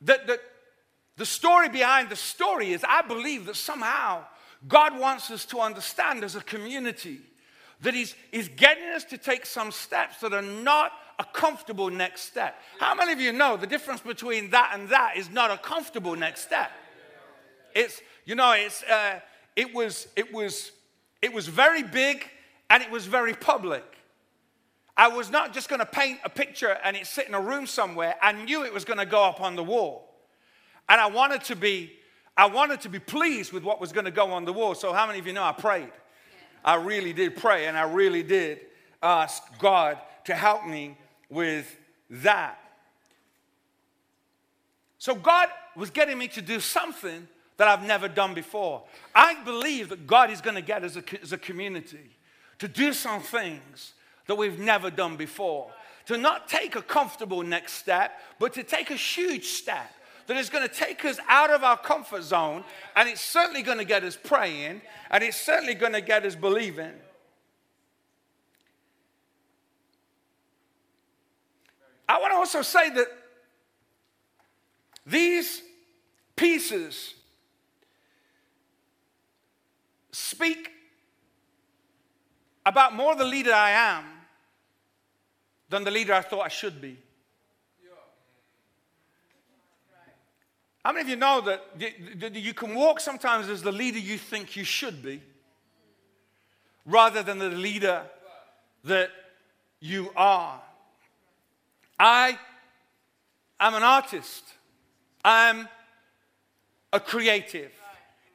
that, 0.02 0.28
that 0.28 0.40
the 1.18 1.26
story 1.26 1.70
behind 1.70 2.10
the 2.10 2.16
story 2.16 2.74
is 2.74 2.84
I 2.88 3.02
believe 3.02 3.46
that 3.46 3.56
somehow 3.56 4.26
God 4.68 5.00
wants 5.00 5.32
us 5.32 5.46
to 5.46 5.60
understand 5.60 6.24
as 6.24 6.36
a 6.36 6.42
community 6.42 7.22
that 7.82 7.94
he's, 7.94 8.16
he's 8.32 8.48
getting 8.50 8.90
us 8.90 9.04
to 9.06 9.18
take 9.18 9.46
some 9.46 9.72
steps 9.72 10.20
that 10.20 10.34
are 10.34 10.42
not 10.42 10.92
a 11.20 11.26
comfortable 11.34 11.90
next 11.90 12.22
step. 12.22 12.56
How 12.80 12.96
many 12.96 13.12
of 13.12 13.20
you 13.20 13.32
know 13.34 13.58
the 13.58 13.68
difference 13.68 14.02
between 14.02 14.52
that 14.52 14.72
and 14.74 14.90
that 14.90 15.18
is 15.18 15.30
not 15.30 15.52
a 15.52 15.58
comfortable 15.58 16.16
next 16.16 16.42
step? 16.42 16.72
It's, 17.76 18.02
you 18.26 18.36
know, 18.36 18.52
it's, 18.52 18.84
uh, 18.84 19.20
it, 19.56 19.74
was, 19.74 20.08
it, 20.16 20.34
was, 20.34 20.72
it 21.22 21.34
was 21.34 21.48
very 21.48 21.84
big 21.84 22.28
and 22.70 22.82
it 22.82 22.92
was 22.92 23.06
very 23.06 23.34
public. 23.34 23.84
I 24.98 25.08
was 25.08 25.32
not 25.32 25.54
just 25.54 25.70
going 25.70 25.80
to 25.80 25.86
paint 25.86 26.20
a 26.24 26.30
picture 26.30 26.78
and 26.84 26.96
it 26.96 27.08
sit 27.08 27.28
in 27.28 27.34
a 27.34 27.42
room 27.42 27.66
somewhere. 27.66 28.16
I 28.22 28.34
knew 28.34 28.64
it 28.64 28.74
was 28.74 28.86
going 28.86 29.00
to 29.00 29.06
go 29.06 29.24
up 29.24 29.42
on 29.42 29.56
the 29.56 29.64
wall. 29.64 30.14
And 30.90 31.00
I 31.00 31.08
wanted 31.08 31.44
to 31.46 31.56
be, 31.56 31.94
I 32.36 32.48
wanted 32.48 32.82
to 32.82 32.90
be 32.90 33.00
pleased 33.00 33.54
with 33.54 33.64
what 33.64 33.80
was 33.80 33.92
going 33.92 34.06
to 34.06 34.12
go 34.12 34.32
on 34.32 34.46
the 34.46 34.54
wall. 34.54 34.76
So 34.76 34.94
how 34.94 35.08
many 35.08 35.20
of 35.20 35.28
you 35.28 35.34
know 35.34 35.44
I 35.44 35.54
prayed? 35.54 35.92
I 36.64 36.76
really 36.76 37.14
did 37.14 37.38
pray 37.38 37.68
and 37.68 37.78
I 37.78 37.84
really 37.84 38.24
did 38.24 38.60
ask 39.02 39.42
God 39.58 39.98
to 40.26 40.36
help 40.36 40.66
me 40.66 40.98
with 41.30 41.76
that. 42.10 42.60
So 44.98 45.16
God 45.16 45.50
was 45.76 45.90
getting 45.90 46.18
me 46.18 46.28
to 46.30 46.42
do 46.42 46.60
something 46.60 47.28
that 47.62 47.68
I've 47.68 47.86
never 47.86 48.08
done 48.08 48.34
before. 48.34 48.82
I 49.14 49.36
believe 49.44 49.90
that 49.90 50.08
God 50.08 50.32
is 50.32 50.42
going 50.42 50.56
to 50.56 50.64
get 50.64 50.84
us 50.84 50.98
as, 51.22 51.32
a 51.32 51.38
community 51.38 52.10
to 52.58 52.68
do 52.68 52.92
some 52.92 53.22
things 53.22 53.94
that 54.26 54.34
we've 54.34 54.58
never 54.58 54.90
done 54.90 55.16
before. 55.16 55.70
To 56.08 56.18
not 56.18 56.48
take 56.48 56.76
a 56.76 56.82
comfortable 56.82 57.44
next 57.44 57.74
step, 57.74 58.20
but 58.40 58.54
to 58.54 58.64
take 58.64 58.90
a 58.90 58.96
huge 58.96 59.46
step 59.46 59.94
that 60.26 60.38
is 60.38 60.50
going 60.50 60.68
to 60.68 60.74
take 60.74 61.06
us 61.06 61.20
out 61.30 61.52
of 61.52 61.64
our 61.64 61.78
comfort 61.78 62.24
zone, 62.24 62.64
and 62.96 63.08
it's 63.08 63.22
certainly 63.22 63.62
going 63.62 63.78
to 63.78 63.86
get 63.86 64.04
us 64.04 64.18
praying, 64.18 64.82
and 65.12 65.24
it's 65.24 65.40
certainly 65.40 65.76
going 65.76 65.94
to 65.94 66.02
get 66.02 66.26
us 66.26 66.34
believing. 66.34 66.94
I 72.10 72.20
want 72.20 72.32
to 72.32 72.38
also 72.38 72.64
say 72.64 72.90
that 72.90 73.06
these 75.06 75.62
pieces 76.36 77.14
speak 80.12 80.72
about 82.66 82.94
more 82.94 83.16
the 83.16 83.26
leader 83.26 83.54
I 83.54 83.72
am 83.72 84.06
than 85.70 85.84
the 85.84 85.92
leader 85.92 86.14
I 86.14 86.22
thought 86.22 86.42
I 86.42 86.50
should 86.50 86.82
be. 86.82 86.98
How 90.84 90.92
many 90.92 91.04
of 91.04 91.10
you 91.10 91.16
know 91.16 91.42
that 91.42 92.36
you 92.36 92.54
can 92.54 92.74
walk 92.74 93.00
sometimes 93.00 93.50
as 93.50 93.62
the 93.62 93.72
leader 93.72 94.00
you 94.00 94.18
think 94.18 94.56
you 94.56 94.64
should 94.64 95.04
be 95.04 95.22
rather 96.86 97.22
than 97.22 97.38
the 97.38 97.50
leader 97.50 98.04
that 98.84 99.12
you 99.80 100.12
are? 100.16 100.60
I 102.00 102.40
am 103.60 103.76
an 103.76 103.84
artist. 103.84 104.44
I'm 105.24 105.70
a 106.92 107.00
creative. 107.00 107.72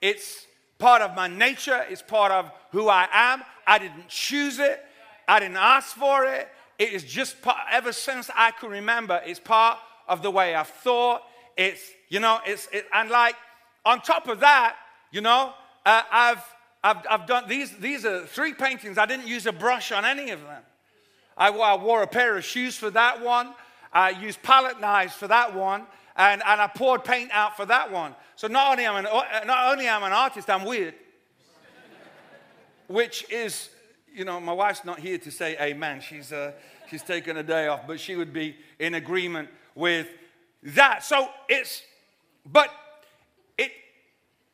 It's 0.01 0.47
part 0.79 1.03
of 1.03 1.15
my 1.15 1.29
nature, 1.29 1.85
it's 1.89 2.03
part 2.03 2.33
of 2.33 2.51
who 2.73 2.89
I 2.89 3.09
am. 3.13 3.43
I 3.67 3.79
didn't 3.79 4.09
choose 4.09 4.59
it, 4.59 4.85
I 5.27 5.41
didn't 5.41 5.57
ask 5.57 5.97
for 5.97 6.25
it. 6.25 6.49
It 6.79 6.93
is 6.93 7.05
just 7.05 7.41
part, 7.41 7.57
ever 7.71 7.93
since 7.93 8.31
I 8.35 8.51
can 8.51 8.71
remember, 8.71 9.21
it's 9.25 9.41
part 9.41 9.79
of 10.09 10.23
the 10.23 10.31
way 10.31 10.55
I've 10.55 10.69
thought. 10.69 11.23
It's, 11.57 11.81
you 12.11 12.21
know, 12.21 12.39
it's, 12.47 12.69
it, 12.71 12.87
and 12.93 13.09
like 13.09 13.35
on 13.85 14.03
top 14.03 14.29
of 14.29 14.41
that, 14.41 14.77
you 15.11 15.23
know, 15.23 15.55
uh, 15.87 16.03
I've, 16.11 16.45
I've, 16.85 16.99
I've 17.09 17.27
done 17.27 17.49
these, 17.49 17.75
these 17.79 18.05
are 18.05 18.27
three 18.27 18.53
paintings. 18.53 18.99
I 18.99 19.07
didn't 19.07 19.27
use 19.27 19.47
a 19.47 19.53
brush 19.53 19.91
on 19.91 20.05
any 20.05 20.31
of 20.31 20.43
them. 20.43 20.63
I, 21.37 21.49
I 21.49 21.77
wore 21.77 22.03
a 22.03 22.07
pair 22.07 22.37
of 22.37 22.45
shoes 22.45 22.77
for 22.77 22.91
that 22.91 23.23
one. 23.23 23.55
I 23.93 24.11
used 24.11 24.43
palette 24.43 24.81
knives 24.81 25.15
for 25.15 25.29
that 25.29 25.55
one. 25.55 25.87
And, 26.17 26.43
and 26.47 26.61
I 26.61 26.67
poured 26.67 27.05
paint 27.05 27.31
out 27.33 27.57
for 27.57 27.67
that 27.67 27.93
one. 27.93 28.15
So 28.37 28.49
not 28.49 28.73
only 28.73 28.85
am 28.85 28.95
I 28.95 28.99
an, 29.01 29.47
not 29.47 29.73
only 29.73 29.87
am 29.87 30.03
an 30.03 30.13
artist, 30.13 30.49
I'm 30.49 30.65
weird. 30.65 30.95
Which 32.87 33.31
is, 33.31 33.69
you 34.15 34.25
know, 34.25 34.41
my 34.41 34.53
wife's 34.53 34.85
not 34.85 34.99
here 34.99 35.19
to 35.19 35.31
say 35.31 35.57
amen. 35.61 36.01
She's, 36.01 36.33
uh, 36.33 36.53
she's 36.89 37.03
taken 37.03 37.37
a 37.37 37.43
day 37.43 37.67
off, 37.67 37.87
but 37.87 38.01
she 38.01 38.17
would 38.17 38.33
be 38.33 38.57
in 38.79 38.95
agreement 38.95 39.51
with 39.75 40.09
that. 40.63 41.05
So 41.05 41.29
it's, 41.49 41.83
but 42.51 42.71
it, 43.59 43.73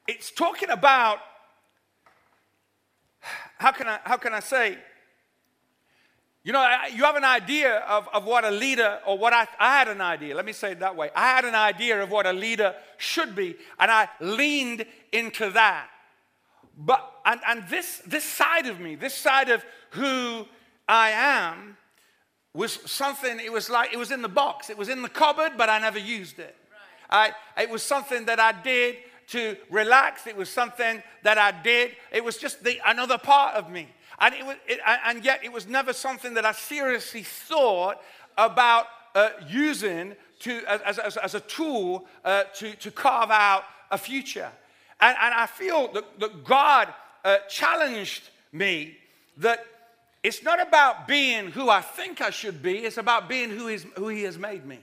it's 0.08 0.30
talking 0.30 0.70
about, 0.70 1.18
how 3.58 3.70
can 3.70 3.86
I, 3.86 4.00
how 4.02 4.16
can 4.16 4.34
I 4.34 4.40
say, 4.40 4.78
You 6.44 6.52
know, 6.52 6.68
you 6.92 7.04
have 7.04 7.14
an 7.14 7.24
idea 7.24 7.76
of, 7.88 8.08
of 8.12 8.24
what 8.24 8.44
a 8.44 8.50
leader, 8.50 8.98
or 9.06 9.16
what 9.16 9.32
I, 9.32 9.46
I 9.60 9.78
had 9.78 9.86
an 9.86 10.00
idea, 10.00 10.34
let 10.34 10.44
me 10.44 10.52
say 10.52 10.72
it 10.72 10.80
that 10.80 10.96
way. 10.96 11.10
I 11.14 11.28
had 11.28 11.44
an 11.44 11.54
idea 11.54 12.02
of 12.02 12.10
what 12.10 12.26
a 12.26 12.32
leader 12.32 12.74
should 12.96 13.36
be, 13.36 13.54
and 13.78 13.90
I 13.90 14.08
leaned 14.20 14.84
into 15.12 15.50
that. 15.50 15.86
But, 16.76 17.08
and, 17.24 17.40
and 17.46 17.68
this, 17.68 18.02
this 18.06 18.24
side 18.24 18.66
of 18.66 18.80
me, 18.80 18.96
this 18.96 19.14
side 19.14 19.50
of 19.50 19.64
who 19.90 20.46
I 20.88 21.10
am, 21.10 21.76
was 22.54 22.72
something, 22.90 23.38
it 23.38 23.52
was 23.52 23.70
like, 23.70 23.92
it 23.92 23.98
was 23.98 24.10
in 24.10 24.20
the 24.20 24.28
box, 24.28 24.68
it 24.68 24.76
was 24.76 24.88
in 24.88 25.02
the 25.02 25.08
cupboard, 25.08 25.52
but 25.56 25.68
I 25.68 25.78
never 25.78 25.98
used 25.98 26.40
it. 26.40 26.56
Right. 27.10 27.32
I, 27.56 27.62
it 27.62 27.70
was 27.70 27.84
something 27.84 28.24
that 28.26 28.40
I 28.40 28.50
did 28.50 28.96
to 29.28 29.56
relax, 29.70 30.26
it 30.26 30.36
was 30.36 30.50
something 30.50 31.02
that 31.22 31.38
I 31.38 31.52
did, 31.62 31.92
it 32.10 32.24
was 32.24 32.36
just 32.36 32.64
the, 32.64 32.80
another 32.84 33.16
part 33.16 33.54
of 33.54 33.70
me. 33.70 33.88
And, 34.18 34.34
it 34.34 34.46
was, 34.46 34.56
it, 34.66 34.80
and 34.86 35.24
yet 35.24 35.44
it 35.44 35.52
was 35.52 35.66
never 35.66 35.92
something 35.92 36.34
that 36.34 36.44
I 36.44 36.52
seriously 36.52 37.22
thought 37.22 38.00
about 38.36 38.86
uh, 39.14 39.30
using 39.48 40.14
to, 40.40 40.62
as, 40.66 40.98
as, 40.98 41.16
as 41.16 41.34
a 41.34 41.40
tool 41.40 42.06
uh, 42.24 42.44
to, 42.56 42.74
to 42.76 42.90
carve 42.90 43.30
out 43.30 43.64
a 43.90 43.98
future. 43.98 44.50
And, 45.00 45.16
and 45.20 45.34
I 45.34 45.46
feel 45.46 45.92
that, 45.92 46.20
that 46.20 46.44
God 46.44 46.88
uh, 47.24 47.38
challenged 47.48 48.30
me 48.52 48.96
that 49.38 49.64
it's 50.22 50.42
not 50.42 50.60
about 50.60 51.08
being 51.08 51.50
who 51.50 51.68
I 51.68 51.80
think 51.80 52.20
I 52.20 52.30
should 52.30 52.62
be, 52.62 52.78
it's 52.78 52.98
about 52.98 53.28
being 53.28 53.50
who, 53.50 53.68
is, 53.68 53.86
who 53.96 54.08
He 54.08 54.22
has 54.22 54.38
made 54.38 54.64
me. 54.64 54.78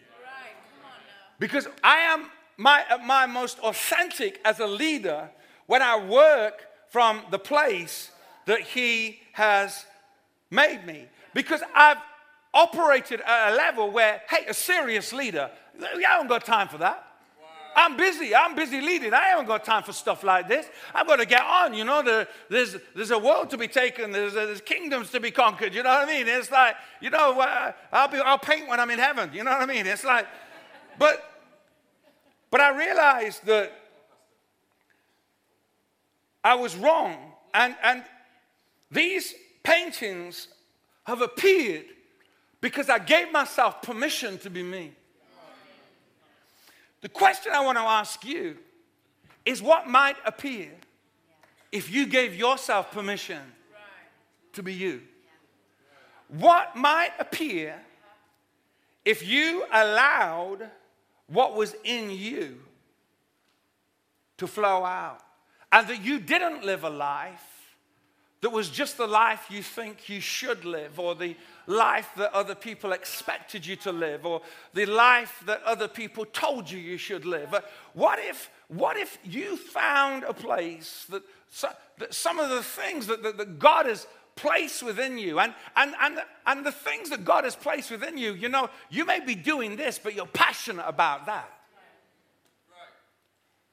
Because 1.39 1.67
I 1.81 1.99
am 1.99 2.29
my, 2.57 2.83
my 3.05 3.25
most 3.25 3.59
authentic 3.59 4.41
as 4.43 4.59
a 4.59 4.67
leader 4.67 5.29
when 5.65 5.81
I 5.81 6.05
work 6.05 6.67
from 6.89 7.21
the 7.31 7.39
place 7.39 8.11
that 8.49 8.61
He 8.61 9.19
has 9.33 9.85
made 10.49 10.83
me. 10.83 11.05
Because 11.35 11.61
I've 11.75 11.99
operated 12.51 13.21
at 13.21 13.53
a 13.53 13.55
level 13.55 13.91
where, 13.91 14.23
hey, 14.27 14.45
a 14.47 14.55
serious 14.55 15.13
leader, 15.13 15.51
I 15.79 16.01
haven't 16.01 16.29
got 16.29 16.45
time 16.45 16.67
for 16.67 16.79
that. 16.79 17.05
I'm 17.75 17.95
busy. 17.95 18.33
I'm 18.33 18.55
busy 18.55 18.81
leading. 18.81 19.13
I 19.13 19.25
haven't 19.25 19.45
got 19.45 19.63
time 19.63 19.83
for 19.83 19.93
stuff 19.93 20.23
like 20.23 20.47
this. 20.47 20.67
I've 20.95 21.05
got 21.05 21.17
to 21.17 21.27
get 21.27 21.43
on. 21.43 21.75
You 21.75 21.83
know, 21.85 22.01
the, 22.01 22.27
there's, 22.49 22.75
there's 22.95 23.11
a 23.11 23.19
world 23.19 23.51
to 23.51 23.57
be 23.59 23.67
taken, 23.67 24.11
there's, 24.11 24.33
there's 24.33 24.61
kingdoms 24.61 25.11
to 25.11 25.19
be 25.19 25.29
conquered. 25.29 25.75
You 25.75 25.83
know 25.83 25.89
what 25.89 26.09
I 26.09 26.11
mean? 26.11 26.27
It's 26.27 26.49
like, 26.49 26.75
you 27.01 27.11
know, 27.11 27.39
I'll, 27.91 28.07
be, 28.07 28.17
I'll 28.17 28.39
paint 28.39 28.67
when 28.67 28.79
I'm 28.79 28.89
in 28.89 28.97
heaven. 28.97 29.29
You 29.31 29.43
know 29.43 29.51
what 29.51 29.61
I 29.61 29.67
mean? 29.67 29.85
It's 29.85 30.03
like, 30.03 30.25
but, 30.97 31.23
but 32.49 32.61
I 32.61 32.75
realized 32.75 33.45
that 33.45 33.71
I 36.43 36.55
was 36.55 36.75
wrong. 36.75 37.15
And, 37.53 37.75
and 37.83 38.03
these 38.91 39.33
paintings 39.63 40.47
have 41.05 41.21
appeared 41.21 41.85
because 42.61 42.89
I 42.89 42.99
gave 42.99 43.31
myself 43.31 43.81
permission 43.81 44.37
to 44.39 44.49
be 44.49 44.63
me. 44.63 44.91
The 47.01 47.09
question 47.09 47.53
I 47.53 47.61
want 47.61 47.77
to 47.77 47.83
ask 47.83 48.25
you 48.25 48.57
is 49.45 49.61
what 49.61 49.87
might 49.87 50.17
appear 50.25 50.71
if 51.71 51.89
you 51.89 52.05
gave 52.05 52.35
yourself 52.35 52.91
permission 52.91 53.41
to 54.53 54.63
be 54.63 54.73
you? 54.73 55.01
What 56.27 56.75
might 56.75 57.11
appear 57.19 57.79
if 59.05 59.27
you 59.27 59.65
allowed 59.71 60.69
what 61.27 61.55
was 61.55 61.75
in 61.83 62.11
you 62.11 62.59
to 64.37 64.47
flow 64.47 64.83
out 64.83 65.21
and 65.71 65.87
that 65.87 66.03
you 66.03 66.19
didn't 66.19 66.63
live 66.63 66.83
a 66.83 66.89
life 66.89 67.48
that 68.41 68.51
was 68.51 68.69
just 68.69 68.97
the 68.97 69.07
life 69.07 69.47
you 69.49 69.61
think 69.61 70.07
you 70.07 70.21
should 70.21 70.63
live, 70.63 70.99
or 70.99 71.13
the 71.13 71.35
life 71.67 72.09
that 72.15 72.33
other 72.33 72.55
people 72.55 72.93
expected 72.93 73.65
you 73.65 73.75
to 73.75 73.91
live, 73.91 74.25
or 74.25 74.41
the 74.73 74.85
life 74.85 75.43
that 75.45 75.61
other 75.63 75.87
people 75.87 76.25
told 76.25 76.71
you 76.71 76.79
you 76.79 76.97
should 76.97 77.25
live. 77.25 77.53
Uh, 77.53 77.61
what 77.93 78.17
if, 78.19 78.49
what 78.69 78.95
if 78.95 79.17
you 79.23 79.57
found 79.57 80.23
a 80.23 80.33
place 80.33 81.05
that, 81.09 81.23
that 81.97 82.13
some 82.13 82.39
of 82.39 82.49
the 82.49 82.63
things 82.63 83.07
that, 83.07 83.23
that, 83.23 83.37
that 83.37 83.59
God 83.59 83.85
has 83.85 84.07
placed 84.37 84.83
within 84.83 85.17
you, 85.17 85.39
and, 85.39 85.53
and, 85.75 85.93
and, 85.99 86.19
and 86.47 86.65
the 86.65 86.71
things 86.71 87.09
that 87.09 87.25
God 87.25 87.43
has 87.43 87.57
placed 87.57 87.91
within 87.91 88.17
you, 88.17 88.33
you 88.33 88.47
know, 88.47 88.69
you 88.89 89.03
may 89.03 89.19
be 89.19 89.35
doing 89.35 89.75
this, 89.75 89.99
but 90.01 90.15
you're 90.15 90.25
passionate 90.25 90.85
about 90.87 91.25
that. 91.25 91.58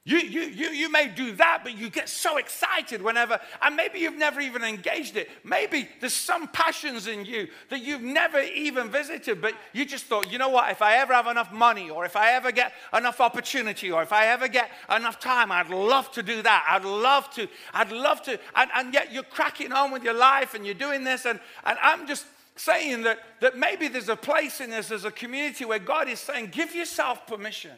You, 0.07 0.19
you, 0.19 0.41
you, 0.43 0.69
you 0.69 0.89
may 0.89 1.09
do 1.09 1.33
that, 1.33 1.65
but 1.65 1.77
you 1.77 1.89
get 1.89 2.07
so 2.07 2.37
excited 2.37 3.01
whenever, 3.01 3.41
and 3.61 3.75
maybe 3.75 3.99
you've 3.99 4.17
never 4.17 4.39
even 4.39 4.63
engaged 4.63 5.17
it. 5.17 5.29
Maybe 5.43 5.89
there's 5.99 6.13
some 6.13 6.47
passions 6.47 7.07
in 7.07 7.25
you 7.25 7.49
that 7.67 7.81
you've 7.81 8.01
never 8.01 8.39
even 8.39 8.89
visited, 8.89 9.41
but 9.41 9.53
you 9.73 9.83
just 9.83 10.05
thought, 10.05 10.31
you 10.31 10.37
know 10.37 10.47
what, 10.47 10.71
if 10.71 10.81
I 10.81 10.95
ever 10.95 11.11
have 11.11 11.27
enough 11.27 11.51
money, 11.51 11.89
or 11.89 12.05
if 12.05 12.15
I 12.15 12.31
ever 12.31 12.53
get 12.53 12.71
enough 12.93 13.19
opportunity, 13.19 13.91
or 13.91 14.01
if 14.01 14.13
I 14.13 14.27
ever 14.27 14.47
get 14.47 14.71
enough 14.89 15.19
time, 15.19 15.51
I'd 15.51 15.69
love 15.69 16.09
to 16.13 16.23
do 16.23 16.41
that. 16.41 16.65
I'd 16.69 16.85
love 16.85 17.29
to, 17.31 17.49
I'd 17.73 17.91
love 17.91 18.21
to. 18.23 18.39
And, 18.55 18.71
and 18.75 18.93
yet 18.93 19.11
you're 19.11 19.23
cracking 19.23 19.73
on 19.73 19.91
with 19.91 20.05
your 20.05 20.13
life 20.13 20.53
and 20.53 20.65
you're 20.65 20.73
doing 20.73 21.03
this, 21.03 21.25
and, 21.25 21.37
and 21.65 21.77
I'm 21.81 22.07
just 22.07 22.25
saying 22.55 23.03
that, 23.03 23.19
that 23.41 23.57
maybe 23.57 23.89
there's 23.89 24.07
a 24.07 24.15
place 24.15 24.61
in 24.61 24.69
this 24.69 24.89
as 24.89 25.03
a 25.03 25.11
community 25.11 25.65
where 25.65 25.79
God 25.79 26.07
is 26.07 26.21
saying, 26.21 26.51
give 26.53 26.73
yourself 26.73 27.27
permission 27.27 27.73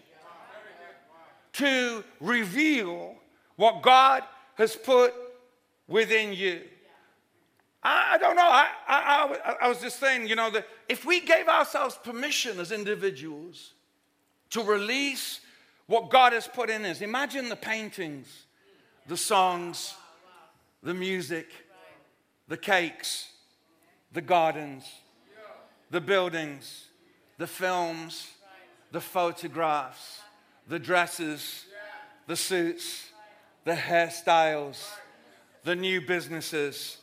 to 1.54 2.04
reveal 2.20 3.16
what 3.56 3.82
God 3.82 4.24
has 4.56 4.76
put 4.76 5.14
within 5.88 6.34
you. 6.34 6.62
I, 7.82 8.18
don't 8.18 8.36
know. 8.36 8.42
I, 8.42 8.68
I, 8.88 9.56
I, 9.62 9.68
was 9.70 9.80
just 9.80 10.00
saying, 10.00 10.28
you 10.28 10.36
know, 10.36 10.50
that 10.52 10.68
if 10.90 11.06
we 11.06 11.22
gave 11.22 11.48
ourselves 11.48 11.98
permission 12.04 12.60
as 12.60 12.74
individuals 12.74 13.72
to 14.50 14.62
release 14.62 15.40
what 15.88 16.10
God 16.10 16.34
has 16.34 16.46
put 16.46 16.70
in 16.70 16.84
us, 16.84 17.00
imagine 17.00 17.48
the 17.48 17.56
paintings, 17.56 18.28
the 19.08 19.16
songs, 19.16 19.96
the 20.84 20.94
music, 20.94 21.48
the 22.50 22.58
cakes, 22.58 23.30
the 24.12 24.22
gardens, 24.22 24.86
the 25.90 26.02
buildings, 26.02 26.86
the 27.38 27.48
films, 27.48 28.28
the 28.92 29.02
photographs 29.02 30.22
the 30.70 30.80
dresses, 30.80 31.66
the 32.28 32.36
suits, 32.36 33.10
the 33.66 33.74
hairstyles, 33.74 34.88
the 35.64 35.76
new 35.76 36.00
businesses, 36.00 36.98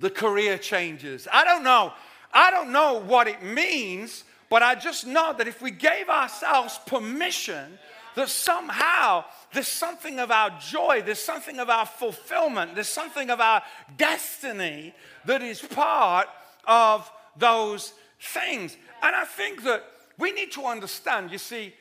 the 0.00 0.10
career 0.10 0.58
changes. 0.58 1.26
I 1.32 1.44
don't 1.44 1.62
know. 1.62 1.92
I 2.32 2.50
don't 2.50 2.72
know 2.72 3.00
what 3.00 3.28
it 3.28 3.42
means, 3.42 4.24
but 4.48 4.62
I 4.62 4.74
just 4.74 5.06
know 5.06 5.32
that 5.38 5.46
if 5.48 5.62
we 5.62 5.70
gave 5.70 6.08
ourselves 6.08 6.78
permission, 6.86 7.78
that 8.16 8.28
somehow 8.28 9.24
there's 9.52 9.68
something 9.68 10.18
of 10.18 10.32
our 10.32 10.50
joy, 10.58 11.02
there's 11.04 11.20
something 11.20 11.60
of 11.60 11.70
our 11.70 11.86
fulfillment, 11.86 12.74
there's 12.74 12.88
something 12.88 13.30
of 13.30 13.40
our 13.40 13.62
destiny 13.96 14.94
that 15.26 15.42
is 15.42 15.60
part 15.60 16.26
of 16.66 17.10
those 17.36 17.92
things. 18.20 18.76
And 19.02 19.14
I 19.14 19.24
think 19.24 19.62
that 19.62 19.84
we 20.18 20.32
need 20.32 20.52
to 20.52 20.64
understand, 20.64 21.30
you 21.30 21.38
see, 21.38 21.72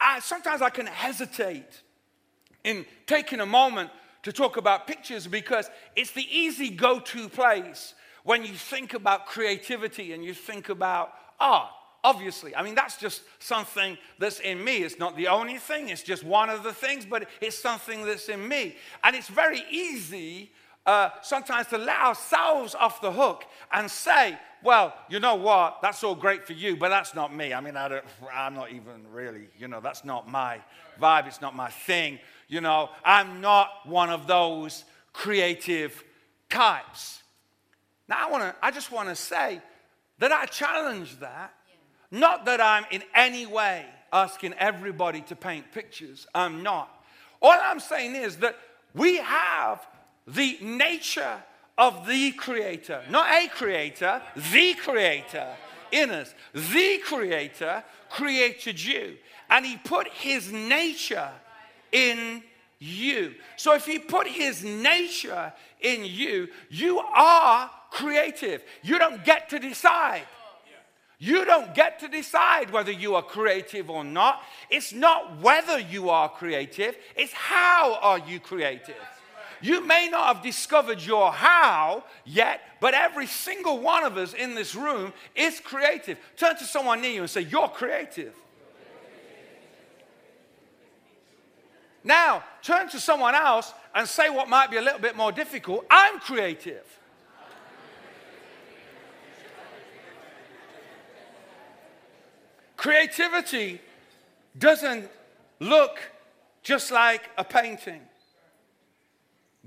I, 0.00 0.20
sometimes 0.20 0.62
I 0.62 0.70
can 0.70 0.86
hesitate 0.86 1.82
in 2.64 2.86
taking 3.06 3.40
a 3.40 3.46
moment 3.46 3.90
to 4.22 4.32
talk 4.32 4.56
about 4.56 4.86
pictures 4.86 5.26
because 5.26 5.70
it's 5.96 6.12
the 6.12 6.26
easy 6.30 6.70
go 6.70 7.00
to 7.00 7.28
place 7.28 7.94
when 8.24 8.44
you 8.44 8.54
think 8.54 8.94
about 8.94 9.26
creativity 9.26 10.12
and 10.12 10.24
you 10.24 10.34
think 10.34 10.68
about 10.68 11.12
art. 11.40 11.70
Obviously, 12.04 12.54
I 12.54 12.62
mean, 12.62 12.74
that's 12.74 12.96
just 12.96 13.22
something 13.38 13.98
that's 14.18 14.38
in 14.40 14.62
me. 14.62 14.78
It's 14.78 14.98
not 14.98 15.16
the 15.16 15.28
only 15.28 15.58
thing, 15.58 15.88
it's 15.88 16.02
just 16.02 16.22
one 16.22 16.48
of 16.48 16.62
the 16.62 16.72
things, 16.72 17.04
but 17.04 17.28
it's 17.40 17.58
something 17.58 18.04
that's 18.04 18.28
in 18.28 18.46
me. 18.46 18.76
And 19.02 19.16
it's 19.16 19.28
very 19.28 19.64
easy 19.70 20.52
uh, 20.88 21.10
sometimes 21.20 21.66
to 21.66 21.76
let 21.76 22.00
ourselves 22.00 22.74
off 22.74 23.02
the 23.02 23.12
hook 23.12 23.44
and 23.70 23.90
say, 23.90 24.38
well, 24.64 24.94
you 25.10 25.20
know 25.20 25.34
what? 25.34 25.80
That's 25.82 26.02
all 26.02 26.14
great 26.14 26.46
for 26.46 26.54
you, 26.54 26.78
but 26.78 26.88
that's 26.88 27.14
not 27.14 27.32
me. 27.34 27.52
I 27.52 27.60
mean, 27.60 27.76
I 27.76 27.88
don't, 27.88 28.04
I'm 28.32 28.54
not 28.54 28.72
even 28.72 29.06
really, 29.12 29.48
you 29.58 29.68
know, 29.68 29.80
that's 29.80 30.02
not 30.02 30.30
my 30.30 30.60
vibe. 30.98 31.26
It's 31.26 31.42
not 31.42 31.54
my 31.54 31.68
thing. 31.68 32.18
You 32.48 32.62
know, 32.62 32.88
I'm 33.04 33.42
not 33.42 33.68
one 33.84 34.08
of 34.08 34.26
those 34.26 34.84
creative 35.12 36.02
types. 36.48 37.22
Now, 38.08 38.26
I 38.26 38.30
want 38.30 38.44
to, 38.44 38.56
I 38.62 38.70
just 38.70 38.90
want 38.90 39.10
to 39.10 39.14
say 39.14 39.60
that 40.20 40.32
I 40.32 40.46
challenge 40.46 41.20
that. 41.20 41.52
Not 42.10 42.46
that 42.46 42.62
I'm 42.62 42.86
in 42.90 43.02
any 43.14 43.44
way 43.44 43.84
asking 44.10 44.54
everybody 44.54 45.20
to 45.20 45.36
paint 45.36 45.70
pictures. 45.70 46.26
I'm 46.34 46.62
not. 46.62 46.88
All 47.42 47.52
I'm 47.52 47.78
saying 47.78 48.16
is 48.16 48.38
that 48.38 48.56
we 48.94 49.18
have 49.18 49.86
the 50.28 50.58
nature 50.60 51.42
of 51.76 52.06
the 52.06 52.32
creator, 52.32 53.02
not 53.08 53.30
a 53.30 53.48
creator, 53.48 54.20
the 54.52 54.74
creator 54.74 55.48
in 55.92 56.10
us. 56.10 56.34
The 56.52 56.98
creator 57.04 57.84
created 58.10 58.82
you, 58.82 59.16
and 59.48 59.64
he 59.64 59.76
put 59.76 60.08
his 60.08 60.52
nature 60.52 61.30
in 61.92 62.42
you. 62.78 63.34
So 63.56 63.74
if 63.74 63.86
he 63.86 63.98
put 63.98 64.26
his 64.26 64.64
nature 64.64 65.52
in 65.80 66.04
you, 66.04 66.48
you 66.68 66.98
are 66.98 67.70
creative. 67.90 68.62
You 68.82 68.98
don't 68.98 69.24
get 69.24 69.48
to 69.50 69.58
decide. 69.58 70.26
You 71.20 71.44
don't 71.44 71.74
get 71.74 71.98
to 72.00 72.08
decide 72.08 72.70
whether 72.70 72.92
you 72.92 73.16
are 73.16 73.22
creative 73.22 73.90
or 73.90 74.04
not. 74.04 74.42
It's 74.70 74.92
not 74.92 75.40
whether 75.40 75.78
you 75.78 76.10
are 76.10 76.28
creative, 76.28 76.96
it's 77.16 77.32
how 77.32 77.98
are 78.00 78.18
you 78.20 78.38
creative. 78.38 78.94
You 79.60 79.84
may 79.84 80.08
not 80.08 80.34
have 80.34 80.42
discovered 80.42 81.00
your 81.00 81.32
how 81.32 82.04
yet, 82.24 82.60
but 82.80 82.94
every 82.94 83.26
single 83.26 83.80
one 83.80 84.04
of 84.04 84.16
us 84.16 84.34
in 84.34 84.54
this 84.54 84.74
room 84.74 85.12
is 85.34 85.60
creative. 85.60 86.18
Turn 86.36 86.56
to 86.56 86.64
someone 86.64 87.00
near 87.00 87.10
you 87.10 87.20
and 87.22 87.30
say, 87.30 87.42
You're 87.42 87.68
creative. 87.68 88.34
Now, 92.04 92.44
turn 92.62 92.88
to 92.90 93.00
someone 93.00 93.34
else 93.34 93.72
and 93.94 94.08
say 94.08 94.30
what 94.30 94.48
might 94.48 94.70
be 94.70 94.76
a 94.76 94.82
little 94.82 95.00
bit 95.00 95.16
more 95.16 95.32
difficult 95.32 95.84
I'm 95.90 96.20
creative. 96.20 96.84
Creativity 102.76 103.80
doesn't 104.56 105.10
look 105.58 105.98
just 106.62 106.92
like 106.92 107.28
a 107.36 107.42
painting. 107.42 108.00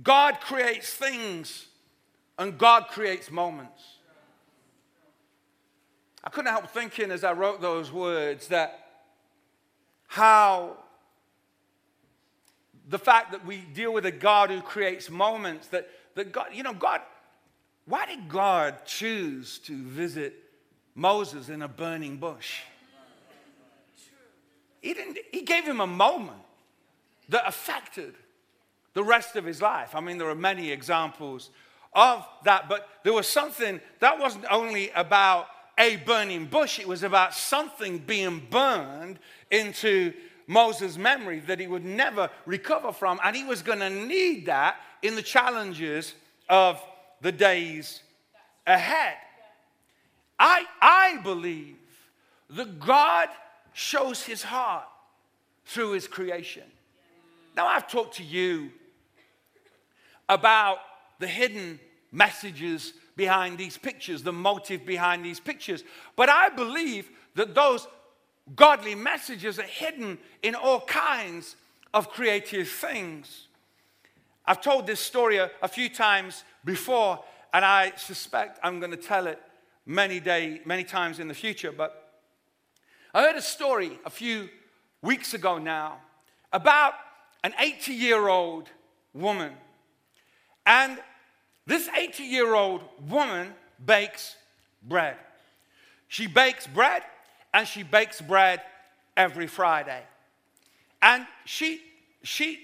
God 0.01 0.39
creates 0.39 0.93
things 0.93 1.67
and 2.37 2.57
God 2.57 2.87
creates 2.87 3.29
moments. 3.29 3.83
I 6.23 6.29
couldn't 6.29 6.51
help 6.51 6.69
thinking 6.69 7.11
as 7.11 7.23
I 7.23 7.33
wrote 7.33 7.61
those 7.61 7.91
words 7.91 8.47
that 8.47 8.79
how 10.07 10.77
the 12.87 12.99
fact 12.99 13.31
that 13.31 13.45
we 13.45 13.57
deal 13.57 13.93
with 13.93 14.05
a 14.05 14.11
God 14.11 14.49
who 14.49 14.61
creates 14.61 15.09
moments, 15.09 15.67
that, 15.69 15.89
that 16.15 16.31
God, 16.31 16.47
you 16.53 16.63
know, 16.63 16.73
God, 16.73 17.01
why 17.85 18.05
did 18.05 18.27
God 18.27 18.85
choose 18.85 19.59
to 19.59 19.75
visit 19.75 20.35
Moses 20.93 21.49
in 21.49 21.61
a 21.61 21.67
burning 21.67 22.17
bush? 22.17 22.59
He, 24.81 24.93
didn't, 24.93 25.17
he 25.31 25.41
gave 25.41 25.63
him 25.63 25.79
a 25.79 25.87
moment 25.87 26.41
that 27.29 27.43
affected 27.47 28.15
the 28.93 29.03
rest 29.03 29.35
of 29.35 29.45
his 29.45 29.61
life. 29.61 29.95
I 29.95 30.01
mean, 30.01 30.17
there 30.17 30.29
are 30.29 30.35
many 30.35 30.71
examples 30.71 31.49
of 31.93 32.25
that, 32.43 32.69
but 32.69 32.87
there 33.03 33.13
was 33.13 33.27
something 33.27 33.81
that 33.99 34.19
wasn't 34.19 34.45
only 34.49 34.89
about 34.91 35.47
a 35.77 35.97
burning 35.97 36.45
bush, 36.45 36.79
it 36.79 36.87
was 36.87 37.03
about 37.03 37.33
something 37.33 37.97
being 37.97 38.45
burned 38.49 39.17
into 39.49 40.13
Moses' 40.45 40.97
memory 40.97 41.39
that 41.39 41.59
he 41.59 41.67
would 41.67 41.85
never 41.85 42.29
recover 42.45 42.91
from, 42.91 43.19
and 43.23 43.35
he 43.35 43.43
was 43.43 43.61
going 43.61 43.79
to 43.79 43.89
need 43.89 44.45
that 44.45 44.77
in 45.01 45.15
the 45.15 45.21
challenges 45.21 46.13
of 46.49 46.81
the 47.21 47.31
days 47.31 48.01
ahead. 48.67 49.15
I, 50.37 50.65
I 50.81 51.19
believe 51.23 51.77
that 52.49 52.79
God 52.79 53.29
shows 53.73 54.23
his 54.23 54.43
heart 54.43 54.87
through 55.65 55.91
his 55.91 56.07
creation. 56.07 56.63
Now, 57.55 57.67
I've 57.67 57.87
talked 57.87 58.17
to 58.17 58.23
you 58.23 58.71
about 60.31 60.79
the 61.19 61.27
hidden 61.27 61.79
messages 62.11 62.93
behind 63.15 63.57
these 63.57 63.77
pictures, 63.77 64.23
the 64.23 64.31
motive 64.31 64.85
behind 64.85 65.23
these 65.23 65.39
pictures, 65.39 65.83
but 66.15 66.29
I 66.29 66.49
believe 66.49 67.09
that 67.35 67.53
those 67.53 67.87
godly 68.55 68.95
messages 68.95 69.59
are 69.59 69.63
hidden 69.63 70.17
in 70.41 70.55
all 70.55 70.81
kinds 70.81 71.57
of 71.93 72.09
creative 72.09 72.67
things. 72.67 73.47
I've 74.45 74.61
told 74.61 74.87
this 74.87 75.01
story 75.01 75.37
a, 75.37 75.51
a 75.61 75.67
few 75.67 75.89
times 75.89 76.43
before, 76.65 77.23
and 77.53 77.63
I 77.63 77.91
suspect 77.97 78.57
I'm 78.63 78.79
going 78.79 78.91
to 78.91 78.97
tell 78.97 79.27
it 79.27 79.39
many 79.85 80.21
day, 80.21 80.61
many 80.65 80.85
times 80.85 81.19
in 81.19 81.27
the 81.27 81.33
future, 81.33 81.73
but 81.73 82.13
I 83.13 83.23
heard 83.23 83.35
a 83.35 83.41
story 83.41 83.99
a 84.05 84.09
few 84.09 84.47
weeks 85.01 85.33
ago 85.33 85.57
now 85.57 85.99
about 86.53 86.93
an 87.43 87.53
80 87.59 87.93
year 87.93 88.29
old 88.29 88.69
woman. 89.13 89.51
And 90.65 90.99
this 91.65 91.87
80 91.89 92.23
year 92.23 92.53
old 92.53 92.81
woman 93.09 93.53
bakes 93.83 94.35
bread. 94.83 95.17
She 96.07 96.27
bakes 96.27 96.67
bread 96.67 97.03
and 97.53 97.67
she 97.67 97.83
bakes 97.83 98.21
bread 98.21 98.61
every 99.15 99.47
Friday. 99.47 100.01
And 101.01 101.25
she, 101.45 101.81
she 102.23 102.59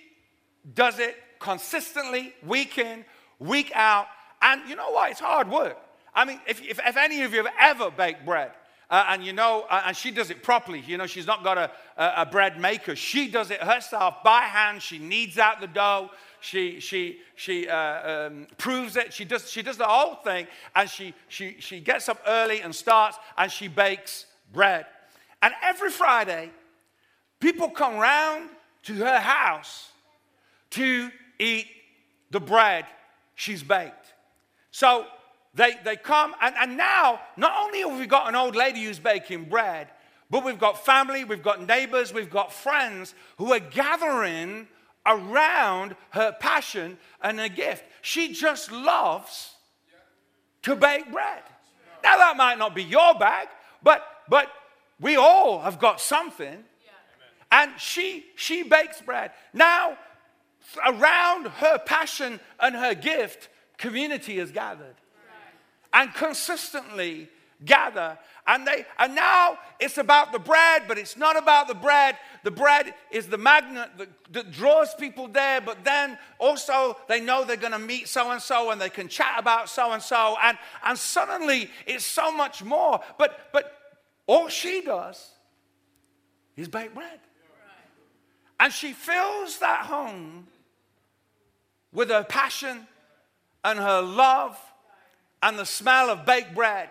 does 0.76 1.00
it 1.00 1.16
consistently, 1.40 2.34
week 2.46 2.78
in, 2.78 3.06
week 3.40 3.72
out. 3.74 4.08
And 4.42 4.68
you 4.70 4.76
know 4.76 4.92
what? 4.92 5.12
It's 5.12 5.20
hard 5.20 5.50
work. 5.50 5.78
I 6.14 6.26
mean, 6.26 6.40
if, 6.48 6.62
if, 6.62 6.80
if 6.86 6.98
any 6.98 7.22
of 7.22 7.32
you 7.34 7.44
have 7.44 7.54
ever 7.60 7.92
baked 7.92 8.26
bread, 8.26 8.52
uh, 8.90 9.06
and 9.10 9.24
you 9.24 9.34
know, 9.34 9.66
uh, 9.70 9.84
and 9.86 9.98
she 9.98 10.12
does 10.12 10.30
it 10.30 10.42
properly. 10.42 10.80
You 10.80 10.98
know, 10.98 11.08
she's 11.08 11.28
not 11.28 11.44
got 11.44 11.58
a, 11.58 11.72
a, 11.98 12.14
a, 12.22 12.26
bread 12.26 12.60
maker. 12.60 12.96
She 12.96 13.28
does 13.28 13.52
it 13.52 13.62
herself 13.62 14.24
by 14.24 14.42
hand. 14.42 14.82
She 14.82 14.98
kneads 14.98 15.38
out 15.38 15.60
the 15.60 15.68
dough. 15.68 16.10
She, 16.40 16.80
she, 16.80 17.20
she 17.36 17.68
uh, 17.68 18.28
um, 18.28 18.48
proves 18.58 18.96
it. 18.96 19.14
She 19.14 19.26
does, 19.26 19.50
she 19.50 19.62
does 19.62 19.78
the 19.78 19.86
whole 19.86 20.16
thing. 20.16 20.48
And 20.76 20.90
she, 20.90 21.14
she, 21.28 21.58
she 21.60 21.80
gets 21.80 22.10
up 22.10 22.22
early 22.28 22.62
and 22.62 22.74
starts 22.74 23.18
and 23.38 23.52
she 23.52 23.68
bakes 23.68 24.26
bread. 24.54 24.86
And 25.42 25.54
every 25.64 25.90
Friday, 25.90 26.52
people 27.40 27.70
come 27.70 27.98
round 27.98 28.50
to 28.84 28.94
her 28.94 29.20
house 29.20 29.90
to 30.72 31.12
eat 31.40 31.68
the 32.32 32.40
bread 32.40 32.86
she's 33.36 33.64
baked. 33.64 34.14
So 34.72 35.06
they, 35.54 35.76
they 35.84 35.96
come, 35.96 36.36
and, 36.42 36.56
and 36.60 36.78
now, 36.78 37.20
not 37.38 37.54
only 37.58 37.80
have 37.80 37.98
we 37.98 38.06
got 38.06 38.28
an 38.28 38.36
old 38.36 38.56
lady 38.56 38.84
who's 38.84 39.00
baking 39.00 39.46
bread, 39.46 39.88
but 40.30 40.44
we've 40.44 40.60
got 40.60 40.84
family, 40.86 41.24
we've 41.24 41.44
got 41.44 41.66
neighbors, 41.66 42.14
we've 42.14 42.30
got 42.30 42.52
friends 42.52 43.16
who 43.38 43.54
are 43.54 43.60
gathering 43.60 44.68
around 45.08 45.96
her 46.12 46.36
passion 46.40 46.98
and 47.22 47.40
her 47.40 47.50
gift. 47.50 47.84
She 48.02 48.34
just 48.34 48.72
loves 48.72 49.54
to 50.64 50.76
bake 50.76 51.12
bread. 51.12 51.44
Now, 52.04 52.18
that 52.18 52.38
might 52.38 52.58
not 52.58 52.76
be 52.76 52.84
your 52.84 53.16
bag, 53.16 53.48
but, 53.82 54.04
but 54.30 54.52
we 55.00 55.16
all 55.16 55.60
have 55.62 55.80
got 55.80 56.00
something. 56.02 56.64
And 57.52 57.72
she, 57.78 58.26
she 58.36 58.64
bakes 58.64 59.02
bread. 59.02 59.32
Now, 59.54 59.98
around 60.86 61.48
her 61.48 61.78
passion 61.80 62.40
and 62.60 62.76
her 62.76 62.94
gift, 62.94 63.50
community 63.78 64.40
is 64.40 64.52
gathered 64.52 64.96
and 65.94 66.14
consistently 66.14 67.30
gather. 67.64 68.18
And 68.48 68.66
they 68.66 68.86
and 68.98 69.14
now 69.14 69.58
it's 69.80 69.98
about 69.98 70.32
the 70.32 70.40
bread, 70.40 70.84
but 70.88 70.98
it's 70.98 71.18
not 71.18 71.38
about 71.38 71.68
the 71.68 71.76
bread. 71.76 72.18
The 72.44 72.52
bread 72.52 72.94
is 73.12 73.28
the 73.28 73.38
magnet 73.38 73.90
that, 73.98 74.10
that 74.32 74.52
draws 74.52 74.96
people 74.96 75.28
there, 75.28 75.60
but 75.60 75.84
then 75.84 76.18
also 76.40 76.98
they 77.10 77.20
know 77.20 77.44
they're 77.44 77.58
going 77.58 77.74
to 77.74 77.80
meet 77.80 78.08
so 78.08 78.32
and 78.32 78.42
so 78.42 78.72
and 78.72 78.80
they 78.80 78.90
can 78.90 79.10
chat 79.10 79.36
about 79.38 79.70
so 79.70 79.92
and 79.92 80.02
so. 80.02 80.38
And 80.42 80.58
and 80.84 80.98
suddenly 80.98 81.70
it's 81.86 82.06
so 82.06 82.32
much 82.32 82.64
more. 82.64 83.02
But 83.18 83.50
but 83.52 83.74
all 84.26 84.48
she 84.48 84.82
does 84.82 85.32
is 86.56 86.68
bake 86.68 86.94
bread. 86.94 87.20
And 88.60 88.74
she 88.74 88.94
fills 88.94 89.60
that 89.60 89.86
home 89.86 90.48
with 91.92 92.10
her 92.10 92.24
passion 92.24 92.88
and 93.64 93.80
her 93.80 94.02
love 94.02 94.58
and 95.44 95.60
the 95.60 95.66
smell 95.66 96.10
of 96.10 96.26
baked 96.26 96.56
bread, 96.56 96.90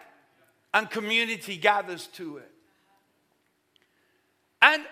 and 0.76 0.90
community 0.90 1.56
gathers 1.56 2.06
to 2.08 2.36
it. 2.36 2.50
And 4.60 4.82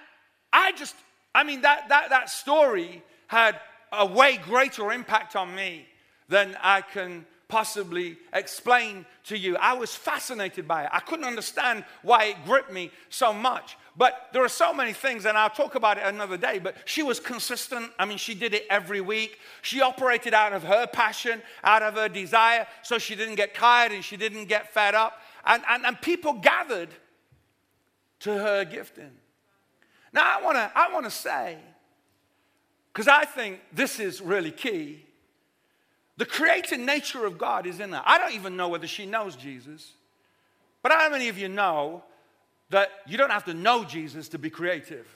I 0.50 0.72
just, 0.72 0.94
I 1.34 1.44
mean, 1.44 1.60
that, 1.60 1.90
that, 1.90 2.08
that 2.08 2.30
story 2.30 3.02
had 3.26 3.60
a 3.92 4.06
way 4.06 4.38
greater 4.38 4.92
impact 4.92 5.36
on 5.36 5.54
me 5.54 5.84
than 6.30 6.56
I 6.62 6.80
can 6.80 7.26
possibly 7.48 8.16
explain 8.32 9.04
to 9.24 9.36
you. 9.36 9.58
I 9.58 9.74
was 9.74 9.94
fascinated 9.94 10.66
by 10.66 10.84
it. 10.84 10.90
I 10.90 11.00
couldn't 11.00 11.26
understand 11.26 11.84
why 12.02 12.24
it 12.24 12.36
gripped 12.46 12.72
me 12.72 12.90
so 13.10 13.34
much. 13.34 13.76
But 13.94 14.30
there 14.32 14.42
are 14.42 14.48
so 14.48 14.72
many 14.72 14.94
things, 14.94 15.26
and 15.26 15.36
I'll 15.36 15.50
talk 15.50 15.74
about 15.74 15.98
it 15.98 16.04
another 16.06 16.38
day. 16.38 16.60
But 16.60 16.76
she 16.86 17.02
was 17.02 17.20
consistent. 17.20 17.92
I 17.98 18.06
mean, 18.06 18.16
she 18.16 18.34
did 18.34 18.54
it 18.54 18.66
every 18.70 19.02
week. 19.02 19.38
She 19.60 19.82
operated 19.82 20.32
out 20.32 20.54
of 20.54 20.62
her 20.64 20.86
passion, 20.86 21.42
out 21.62 21.82
of 21.82 21.94
her 21.94 22.08
desire, 22.08 22.66
so 22.82 22.96
she 22.96 23.14
didn't 23.14 23.34
get 23.34 23.54
tired 23.54 23.92
and 23.92 24.02
she 24.02 24.16
didn't 24.16 24.46
get 24.46 24.72
fed 24.72 24.94
up. 24.94 25.20
And, 25.46 25.62
and, 25.68 25.84
and 25.84 26.00
people 26.00 26.34
gathered 26.34 26.88
to 28.20 28.32
her 28.32 28.64
gifting. 28.64 29.10
Now, 30.12 30.38
I 30.38 30.42
want 30.42 30.56
to 30.56 30.70
I 30.74 30.92
wanna 30.92 31.10
say, 31.10 31.58
because 32.92 33.08
I 33.08 33.24
think 33.24 33.60
this 33.72 33.98
is 33.98 34.20
really 34.20 34.50
key 34.52 35.04
the 36.16 36.26
creative 36.26 36.78
nature 36.78 37.26
of 37.26 37.38
God 37.38 37.66
is 37.66 37.80
in 37.80 37.92
her. 37.92 38.02
I 38.04 38.18
don't 38.18 38.34
even 38.34 38.56
know 38.56 38.68
whether 38.68 38.86
she 38.86 39.04
knows 39.04 39.34
Jesus. 39.34 39.92
But 40.82 40.92
how 40.92 41.08
many 41.08 41.28
of 41.28 41.38
you 41.38 41.48
know 41.48 42.04
that 42.70 42.90
you 43.06 43.18
don't 43.18 43.30
have 43.30 43.44
to 43.46 43.54
know 43.54 43.84
Jesus 43.84 44.28
to 44.28 44.38
be 44.38 44.50
creative? 44.50 45.06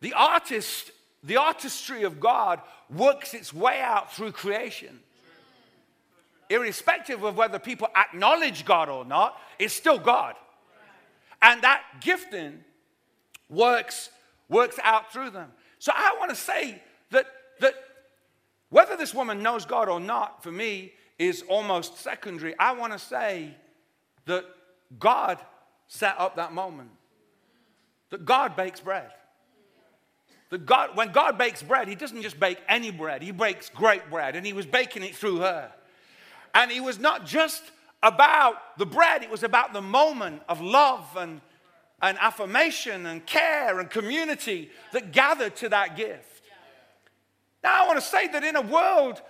The 0.00 0.14
artist 0.14 0.90
the 1.22 1.36
artistry 1.36 2.04
of 2.04 2.18
God 2.18 2.62
works 2.88 3.34
its 3.34 3.52
way 3.52 3.82
out 3.82 4.10
through 4.14 4.32
creation. 4.32 5.00
Irrespective 6.50 7.22
of 7.22 7.36
whether 7.36 7.58
people 7.58 7.88
acknowledge 7.96 8.64
God 8.64 8.88
or 8.88 9.04
not, 9.04 9.40
it's 9.58 9.72
still 9.72 9.98
God. 9.98 10.34
And 11.40 11.62
that 11.62 11.82
gifting 12.00 12.64
works, 13.48 14.10
works 14.48 14.78
out 14.82 15.12
through 15.12 15.30
them. 15.30 15.50
So 15.78 15.92
I 15.94 16.16
want 16.18 16.30
to 16.30 16.36
say 16.36 16.82
that, 17.10 17.26
that 17.60 17.74
whether 18.68 18.96
this 18.96 19.14
woman 19.14 19.42
knows 19.42 19.64
God 19.64 19.88
or 19.88 20.00
not, 20.00 20.42
for 20.42 20.52
me, 20.52 20.92
is 21.18 21.42
almost 21.48 21.98
secondary. 21.98 22.58
I 22.58 22.72
want 22.72 22.92
to 22.92 22.98
say 22.98 23.54
that 24.26 24.44
God 24.98 25.38
set 25.86 26.16
up 26.18 26.36
that 26.36 26.52
moment, 26.52 26.90
that 28.10 28.24
God 28.24 28.56
bakes 28.56 28.80
bread. 28.80 29.10
That 30.50 30.66
God, 30.66 30.96
when 30.96 31.12
God 31.12 31.38
bakes 31.38 31.62
bread, 31.62 31.86
He 31.86 31.94
doesn't 31.94 32.22
just 32.22 32.40
bake 32.40 32.58
any 32.68 32.90
bread, 32.90 33.22
He 33.22 33.30
bakes 33.30 33.70
great 33.70 34.10
bread, 34.10 34.34
and 34.34 34.44
He 34.44 34.52
was 34.52 34.66
baking 34.66 35.04
it 35.04 35.14
through 35.14 35.38
her. 35.38 35.72
And 36.54 36.70
it 36.70 36.82
was 36.82 36.98
not 36.98 37.26
just 37.26 37.62
about 38.02 38.78
the 38.78 38.86
bread, 38.86 39.22
it 39.22 39.30
was 39.30 39.42
about 39.42 39.72
the 39.72 39.82
moment 39.82 40.42
of 40.48 40.60
love 40.60 41.16
and, 41.16 41.40
and 42.00 42.18
affirmation 42.18 43.06
and 43.06 43.24
care 43.26 43.78
and 43.78 43.90
community 43.90 44.70
that 44.92 45.12
gathered 45.12 45.56
to 45.56 45.68
that 45.68 45.96
gift. 45.96 46.42
Now, 47.62 47.84
I 47.84 47.86
want 47.86 47.98
to 47.98 48.04
say 48.04 48.26
that 48.28 48.42
in 48.42 48.56
a 48.56 48.62
world 48.62 49.20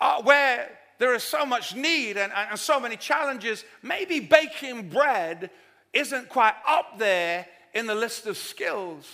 uh, 0.00 0.22
where 0.22 0.70
there 0.98 1.14
is 1.14 1.22
so 1.22 1.46
much 1.46 1.74
need 1.74 2.16
and, 2.18 2.32
and 2.32 2.58
so 2.58 2.78
many 2.78 2.96
challenges, 2.96 3.64
maybe 3.82 4.20
baking 4.20 4.90
bread 4.90 5.50
isn't 5.92 6.28
quite 6.28 6.54
up 6.66 6.98
there 6.98 7.46
in 7.72 7.86
the 7.86 7.94
list 7.94 8.26
of 8.26 8.36
skills. 8.36 9.08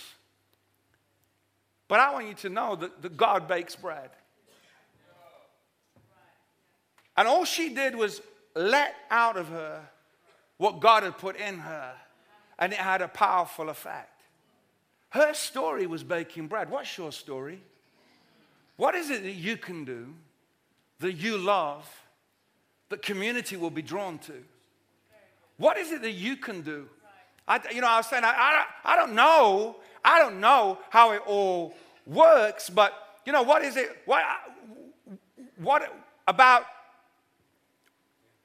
But 1.87 1.99
I 1.99 2.11
want 2.11 2.27
you 2.27 2.33
to 2.33 2.49
know 2.49 2.75
that, 2.75 3.01
that 3.01 3.15
God 3.15 3.47
bakes 3.47 3.75
bread. 3.75 4.09
And 7.17 7.27
all 7.27 7.45
she 7.45 7.69
did 7.69 7.95
was 7.95 8.21
let 8.55 8.95
out 9.09 9.37
of 9.37 9.47
her 9.49 9.81
what 10.57 10.79
God 10.79 11.03
had 11.03 11.17
put 11.17 11.35
in 11.35 11.59
her, 11.59 11.93
and 12.57 12.71
it 12.71 12.79
had 12.79 13.01
a 13.01 13.07
powerful 13.07 13.69
effect. 13.69 14.21
Her 15.09 15.33
story 15.33 15.87
was 15.87 16.03
baking 16.03 16.47
bread. 16.47 16.69
What's 16.69 16.97
your 16.97 17.11
story? 17.11 17.61
What 18.77 18.95
is 18.95 19.09
it 19.09 19.23
that 19.23 19.31
you 19.31 19.57
can 19.57 19.85
do 19.85 20.13
that 20.99 21.13
you 21.13 21.37
love 21.37 21.89
that 22.89 23.01
community 23.01 23.55
will 23.55 23.69
be 23.69 23.81
drawn 23.81 24.17
to? 24.19 24.33
What 25.57 25.77
is 25.77 25.91
it 25.91 26.01
that 26.01 26.11
you 26.11 26.35
can 26.35 26.61
do? 26.61 26.87
I, 27.47 27.61
you 27.73 27.79
know, 27.79 27.87
I 27.87 27.97
was 27.97 28.07
saying, 28.07 28.23
I, 28.23 28.65
I, 28.83 28.93
I 28.93 28.95
don't 28.95 29.13
know. 29.13 29.77
I 30.03 30.19
don't 30.19 30.39
know 30.39 30.79
how 30.89 31.11
it 31.11 31.21
all 31.25 31.75
works, 32.05 32.69
but, 32.69 32.93
you 33.25 33.31
know, 33.31 33.43
what 33.43 33.63
is 33.63 33.77
it? 33.77 33.89
What, 34.05 34.23
what 35.57 35.93
about 36.27 36.65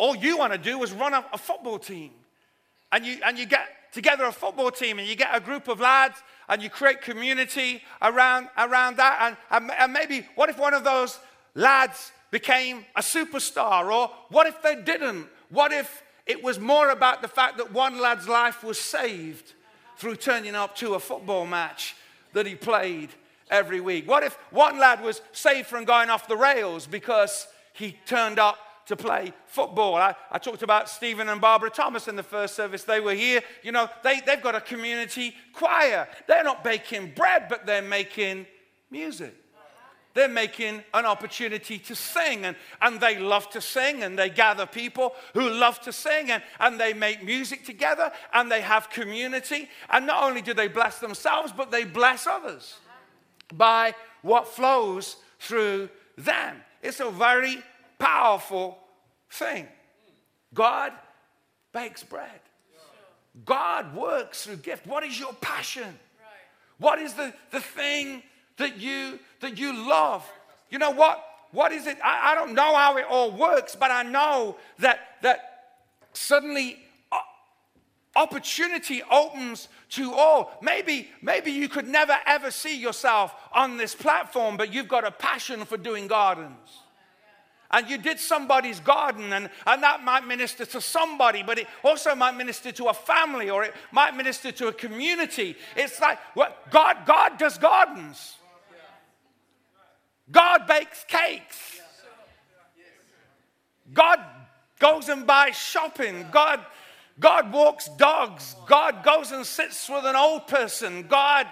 all 0.01 0.17
you 0.17 0.39
want 0.39 0.51
to 0.51 0.59
do 0.59 0.83
is 0.83 0.93
run 0.93 1.13
a, 1.13 1.23
a 1.33 1.39
football 1.39 1.79
team. 1.79 2.11
And 2.91 3.05
you, 3.05 3.19
and 3.23 3.39
you 3.39 3.45
get 3.45 3.69
together 3.93 4.25
a 4.25 4.33
football 4.33 4.71
team 4.71 4.99
and 4.99 5.07
you 5.07 5.15
get 5.15 5.29
a 5.35 5.41
group 5.41 5.69
of 5.69 5.79
lads 5.79 6.17
and 6.49 6.63
you 6.63 6.71
create 6.71 7.03
community 7.03 7.83
around, 8.01 8.49
around 8.57 8.97
that. 8.97 9.19
And, 9.21 9.37
and, 9.51 9.71
and 9.79 9.93
maybe 9.93 10.27
what 10.37 10.49
if 10.49 10.59
one 10.59 10.73
of 10.73 10.85
those 10.85 11.21
lads 11.55 12.13
became 12.31 12.87
a 12.97 13.03
superstar? 13.03 13.93
Or 13.93 14.11
what 14.31 14.47
if 14.47 14.63
they 14.63 14.75
didn't? 14.75 15.27
What 15.51 15.71
if 15.71 16.03
it 16.27 16.43
was 16.43 16.59
more 16.59 16.89
about 16.91 17.21
the 17.21 17.29
fact 17.29 17.59
that 17.59 17.73
one 17.73 18.01
lad's 18.01 18.27
life 18.27 18.65
was 18.65 18.81
saved 18.81 19.53
through 19.99 20.17
turning 20.17 20.55
up 20.55 20.77
to 20.77 20.95
a 20.95 21.01
football 21.01 21.47
match 21.47 21.95
that 22.33 22.47
he 22.47 22.55
played 22.55 23.11
every 23.51 23.83
week? 23.83 24.09
What 24.09 24.23
if 24.23 24.39
one 24.51 24.79
lad 24.79 25.03
was 25.03 25.21
saved 25.33 25.69
from 25.69 25.85
going 25.85 26.09
off 26.09 26.27
the 26.27 26.39
rails 26.39 26.87
because 26.87 27.47
he 27.75 27.99
turned 28.07 28.39
up 28.39 28.57
to 28.91 28.97
play 28.97 29.33
football. 29.47 29.95
I, 29.95 30.15
I, 30.31 30.39
talked 30.39 30.63
about 30.63 30.89
Stephen 30.89 31.29
and 31.29 31.41
Barbara 31.41 31.71
Thomas 31.71 32.09
in 32.09 32.17
the 32.17 32.23
first 32.23 32.57
service. 32.57 32.83
They 32.83 33.01
were 33.01 33.15
here. 33.15 33.41
You 33.63 33.71
know, 33.73 33.89
they, 34.03 34.21
they've 34.21 34.43
got 34.43 34.57
a 34.57 34.61
community 34.61 35.35
choir. 35.53 36.09
They're 36.27 36.45
not 36.45 36.65
baking 36.65 37.13
bread, 37.15 37.47
but 37.49 37.67
they're 37.67 37.83
making 37.83 38.47
music. 38.91 39.35
They're 40.13 40.29
making 40.29 40.83
an 40.93 41.07
opportunity 41.07 41.79
to 41.79 41.95
sing, 41.95 42.45
and, 42.45 42.57
and 42.83 43.01
they 43.01 43.17
love 43.17 43.49
to 43.51 43.61
sing, 43.61 44.03
and 44.03 44.19
they 44.19 44.29
gather 44.29 44.67
people 44.67 45.15
who 45.35 45.49
love 45.49 45.81
to 45.83 45.93
sing, 45.93 46.33
and, 46.33 46.43
and 46.59 46.81
they 46.81 46.93
make 46.93 47.25
music 47.25 47.65
together, 47.65 48.11
and 48.35 48.51
they 48.51 48.61
have 48.61 48.91
community. 48.91 49.69
And 49.89 50.07
not 50.07 50.25
only 50.25 50.43
do 50.43 50.53
they 50.53 50.67
bless 50.67 50.99
themselves, 50.99 51.53
but 51.57 51.71
they 51.71 51.85
bless 51.85 52.27
others 52.27 52.75
by 53.55 53.95
what 54.23 54.49
flows 54.49 55.17
through 55.39 55.89
them. 56.19 56.57
It's 56.83 56.99
a 56.99 57.11
very 57.11 57.63
powerful 58.01 58.79
thing. 59.31 59.69
God 60.53 60.93
bakes 61.73 62.03
bread. 62.03 62.41
God 63.45 63.95
works 63.95 64.45
through 64.45 64.57
gift. 64.57 64.87
What 64.87 65.05
is 65.05 65.19
your 65.19 65.33
passion? 65.35 65.99
What 66.79 66.99
is 66.99 67.15
the, 67.15 67.33
the 67.53 67.61
thing 67.61 68.23
that 68.57 68.79
you 68.79 69.19
that 69.41 69.59
you 69.59 69.73
love? 69.89 70.29
You 70.71 70.79
know 70.79 70.91
what? 70.91 71.25
What 71.53 71.73
is 71.73 71.87
it? 71.87 71.99
I, 72.03 72.33
I 72.33 72.35
don't 72.35 72.55
know 72.55 72.75
how 72.75 72.97
it 72.97 73.05
all 73.09 73.31
works, 73.31 73.77
but 73.77 73.91
I 73.91 74.03
know 74.03 74.57
that 74.79 75.01
that 75.23 75.63
suddenly 76.13 76.79
uh, 77.13 77.19
opportunity 78.17 79.03
opens 79.11 79.69
to 79.91 80.13
all. 80.13 80.53
Maybe, 80.63 81.09
maybe 81.23 81.53
you 81.53 81.69
could 81.69 81.87
never 81.87 82.17
ever 82.27 82.51
see 82.51 82.81
yourself 82.81 83.35
on 83.53 83.77
this 83.77 83.95
platform, 83.95 84.57
but 84.57 84.73
you've 84.73 84.89
got 84.89 85.05
a 85.05 85.11
passion 85.11 85.65
for 85.65 85.77
doing 85.77 86.07
gardens 86.07 86.81
and 87.71 87.89
you 87.89 87.99
did 87.99 88.19
somebody's 88.19 88.81
garden, 88.81 89.33
and, 89.33 89.49
and 89.67 89.83
that 89.83 90.03
might 90.03 90.27
minister 90.27 90.65
to 90.67 90.81
somebody, 90.81 91.43
but 91.43 91.59
it 91.59 91.67
also 91.85 92.15
might 92.15 92.37
minister 92.37 92.73
to 92.73 92.87
a 92.87 92.95
family 92.95 93.49
or 93.49 93.65
it 93.65 93.75
might 93.93 94.17
minister 94.17 94.51
to 94.51 94.69
a 94.69 94.73
community. 94.73 95.57
It's 95.77 96.01
like 96.01 96.19
what 96.35 96.71
God, 96.71 96.99
God 97.07 97.39
does 97.39 97.59
gardens. 97.59 98.37
God 100.31 100.67
bakes 100.67 101.05
cakes. 101.09 101.81
God 103.93 104.21
goes 104.79 105.09
and 105.09 105.27
buys 105.27 105.57
shopping. 105.57 106.27
God, 106.31 106.65
God 107.19 107.53
walks 107.53 107.89
dogs. 107.99 108.57
God 108.67 109.05
goes 109.05 109.33
and 109.33 109.45
sits 109.45 109.89
with 109.89 110.05
an 110.05 110.17
old 110.17 110.47
person. 110.47 111.07
God 111.09 111.47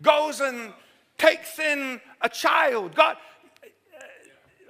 goes 0.00 0.40
and 0.40 0.72
takes 1.18 1.58
in 1.58 2.00
a 2.20 2.28
child. 2.28 2.94
God, 2.94 3.16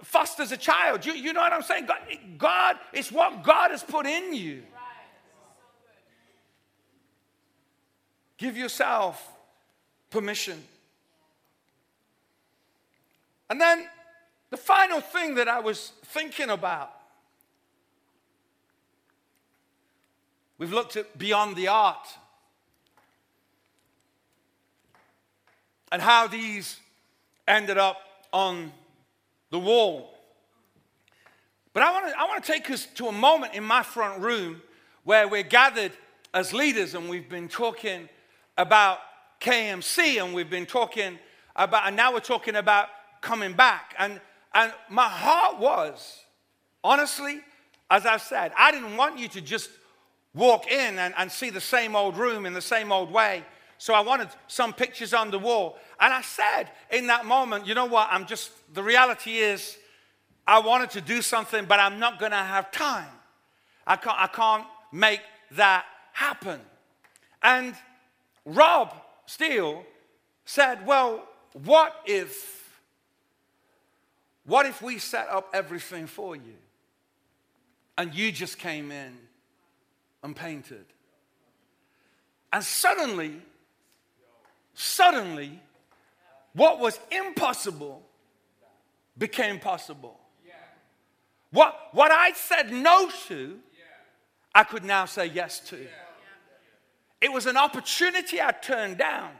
fosters 0.03 0.53
a 0.53 0.57
child. 0.57 1.07
You, 1.07 1.12
you 1.12 1.33
know 1.33 1.41
what 1.41 1.53
I'm 1.53 1.62
saying? 1.62 1.87
God, 1.87 1.99
God, 2.38 2.77
it's 2.93 3.11
what 3.11 3.43
God 3.43 3.71
has 3.71 3.83
put 3.83 4.07
in 4.07 4.35
you. 4.35 4.62
Give 8.37 8.57
yourself 8.57 9.33
permission. 10.11 10.62
And 13.49 13.61
then 13.61 13.87
the 14.51 14.57
final 14.57 15.01
thing 15.01 15.37
that 15.37 15.49
I 15.49 15.61
was 15.61 15.93
thinking 16.07 16.51
about 16.51 16.91
we've 20.59 20.73
looked 20.73 20.97
at 20.97 21.19
beyond 21.19 21.57
the 21.57 21.69
art 21.69 22.09
and 25.91 26.01
how 26.01 26.27
these 26.27 26.79
ended 27.47 27.79
up 27.79 28.01
on 28.33 28.73
the 29.53 29.59
wall. 29.61 30.12
But 31.73 31.85
I 31.85 31.93
want 31.93 32.09
to 32.09 32.19
I 32.19 32.25
want 32.25 32.45
to 32.45 32.53
take 32.53 32.69
us 32.71 32.87
to 32.97 33.07
a 33.07 33.12
moment 33.12 33.55
in 33.55 33.62
my 33.62 33.85
front 33.85 34.21
room 34.21 34.61
where 35.05 35.29
we're 35.29 35.45
gathered 35.45 35.93
as 36.35 36.53
leaders 36.53 36.95
and 36.95 37.09
we've 37.09 37.29
been 37.29 37.49
talking 37.49 38.09
about 38.59 38.99
KMC 39.41 40.25
and 40.25 40.35
we've 40.35 40.51
been 40.51 40.67
talking 40.67 41.19
about, 41.55 41.87
and 41.87 41.97
now 41.97 42.12
we're 42.12 42.21
talking 42.21 42.57
about 42.57 42.88
coming 43.21 43.53
back. 43.53 43.95
And, 43.99 44.21
and 44.55 44.73
my 44.88 45.09
heart 45.09 45.59
was, 45.59 46.21
honestly, 46.83 47.41
as 47.91 48.07
I've 48.07 48.23
said, 48.23 48.53
I 48.57 48.71
didn't 48.71 48.97
want 48.97 49.19
you 49.19 49.29
to 49.29 49.41
just 49.41 49.69
walk 50.35 50.71
in 50.71 50.99
and, 50.99 51.12
and 51.19 51.31
see 51.31 51.51
the 51.51 51.61
same 51.61 51.95
old 51.95 52.17
room 52.17 52.47
in 52.47 52.55
the 52.55 52.62
same 52.62 52.91
old 52.91 53.12
way. 53.12 53.45
So 53.83 53.95
I 53.95 54.01
wanted 54.01 54.29
some 54.47 54.73
pictures 54.73 55.12
on 55.12 55.33
the 55.33 55.40
wall. 55.40 55.77
And 55.99 56.14
I 56.14 56.23
said 56.23 56.71
in 56.92 57.09
that 57.09 57.27
moment, 57.27 57.66
you 57.66 57.75
know 57.75 57.87
what? 57.87 58.07
I'm 58.12 58.27
just, 58.27 58.53
the 58.73 58.81
reality 58.81 59.38
is, 59.38 59.77
I 60.47 60.61
wanted 60.61 60.90
to 60.90 61.01
do 61.01 61.21
something, 61.21 61.64
but 61.64 61.81
I'm 61.81 61.99
not 61.99 62.21
going 62.21 62.31
to 62.31 62.37
have 62.37 62.71
time. 62.71 63.11
I 63.85 63.97
can't, 63.97 64.16
I 64.16 64.29
can't 64.29 64.66
make 64.92 65.21
that 65.57 65.85
happen. 66.12 66.61
And 67.42 67.75
Rob 68.45 68.95
Steele 69.27 69.83
said, 70.45 70.87
Well, 70.87 71.27
what 71.64 72.03
if, 72.07 72.81
what 74.47 74.64
if 74.64 74.81
we 74.81 74.99
set 74.99 75.29
up 75.29 75.51
everything 75.53 76.07
for 76.07 76.37
you 76.37 76.55
and 77.99 78.14
you 78.14 78.31
just 78.31 78.61
came 78.61 78.92
in 78.92 79.18
and 80.23 80.37
painted? 80.37 80.85
And 82.53 82.62
suddenly, 82.62 83.42
Suddenly, 84.83 85.61
what 86.55 86.81
was 86.81 86.99
impossible 87.12 88.03
became 89.16 89.61
possible. 89.61 90.18
What, 91.53 91.77
what 91.92 92.11
I 92.11 92.33
said 92.33 92.73
no 92.73 93.09
to, 93.29 93.61
I 94.53 94.64
could 94.64 94.83
now 94.83 95.05
say 95.05 95.27
yes 95.27 95.61
to. 95.68 95.79
It 97.21 97.31
was 97.31 97.47
an 97.47 97.57
opportunity 97.57 98.40
I 98.40 98.51
turned 98.51 98.99
down. 98.99 99.31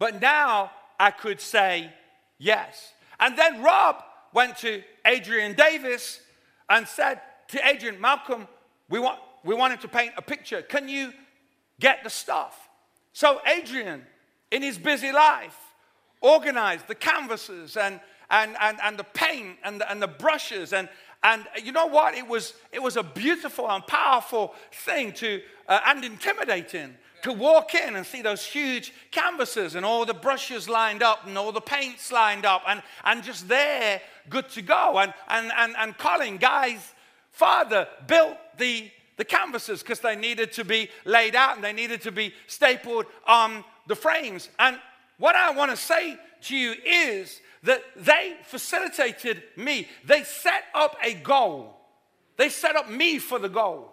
But 0.00 0.20
now 0.20 0.72
I 0.98 1.12
could 1.12 1.40
say 1.40 1.92
yes. 2.38 2.94
And 3.20 3.38
then 3.38 3.62
Rob 3.62 4.02
went 4.34 4.56
to 4.58 4.82
Adrian 5.06 5.54
Davis 5.54 6.20
and 6.68 6.88
said 6.88 7.20
to 7.48 7.64
Adrian, 7.64 8.00
Malcolm, 8.00 8.48
we 8.88 8.98
want, 8.98 9.20
we 9.44 9.54
want 9.54 9.74
him 9.74 9.78
to 9.78 9.88
paint 9.88 10.14
a 10.16 10.22
picture. 10.22 10.60
Can 10.60 10.88
you 10.88 11.12
get 11.78 12.02
the 12.02 12.10
stuff? 12.10 12.68
So 13.12 13.40
Adrian, 13.46 14.02
in 14.50 14.62
his 14.62 14.78
busy 14.78 15.12
life, 15.12 15.56
organized 16.20 16.88
the 16.88 16.94
canvases 16.94 17.76
and, 17.76 18.00
and, 18.30 18.56
and, 18.60 18.78
and 18.82 18.98
the 18.98 19.04
paint 19.04 19.58
and 19.64 19.80
the, 19.80 19.90
and 19.90 20.00
the 20.00 20.08
brushes. 20.08 20.72
And, 20.72 20.88
and 21.22 21.46
you 21.62 21.72
know 21.72 21.86
what? 21.86 22.14
It 22.14 22.26
was, 22.26 22.54
it 22.72 22.82
was 22.82 22.96
a 22.96 23.02
beautiful 23.02 23.70
and 23.70 23.86
powerful 23.86 24.54
thing 24.72 25.12
to, 25.14 25.40
uh, 25.68 25.80
and 25.86 26.04
intimidating 26.04 26.94
to 27.22 27.32
walk 27.32 27.74
in 27.74 27.94
and 27.96 28.04
see 28.04 28.20
those 28.20 28.44
huge 28.44 28.92
canvases 29.10 29.76
and 29.76 29.86
all 29.86 30.04
the 30.04 30.14
brushes 30.14 30.68
lined 30.68 31.02
up 31.02 31.26
and 31.26 31.38
all 31.38 31.52
the 31.52 31.60
paints 31.60 32.10
lined 32.10 32.44
up 32.44 32.62
and, 32.66 32.82
and 33.04 33.22
just 33.22 33.48
there, 33.48 34.00
good 34.28 34.48
to 34.50 34.62
go. 34.62 34.98
And, 34.98 35.14
and, 35.28 35.52
and, 35.56 35.74
and 35.78 35.96
Colin, 35.98 36.36
Guy's 36.38 36.92
father, 37.30 37.86
built 38.06 38.36
the, 38.58 38.90
the 39.22 39.26
canvases 39.26 39.82
because 39.82 40.00
they 40.00 40.16
needed 40.16 40.50
to 40.50 40.64
be 40.64 40.90
laid 41.04 41.36
out 41.36 41.54
and 41.54 41.62
they 41.62 41.72
needed 41.72 42.02
to 42.02 42.10
be 42.10 42.34
stapled 42.48 43.06
on 43.24 43.62
the 43.86 43.94
frames. 43.94 44.48
And 44.58 44.76
what 45.16 45.36
I 45.36 45.52
want 45.52 45.70
to 45.70 45.76
say 45.76 46.18
to 46.42 46.56
you 46.56 46.74
is 46.84 47.40
that 47.62 47.84
they 47.94 48.34
facilitated 48.44 49.44
me. 49.56 49.86
They 50.04 50.24
set 50.24 50.64
up 50.74 50.96
a 51.04 51.14
goal. 51.14 51.76
They 52.36 52.48
set 52.48 52.74
up 52.74 52.90
me 52.90 53.20
for 53.20 53.38
the 53.38 53.48
goal. 53.48 53.92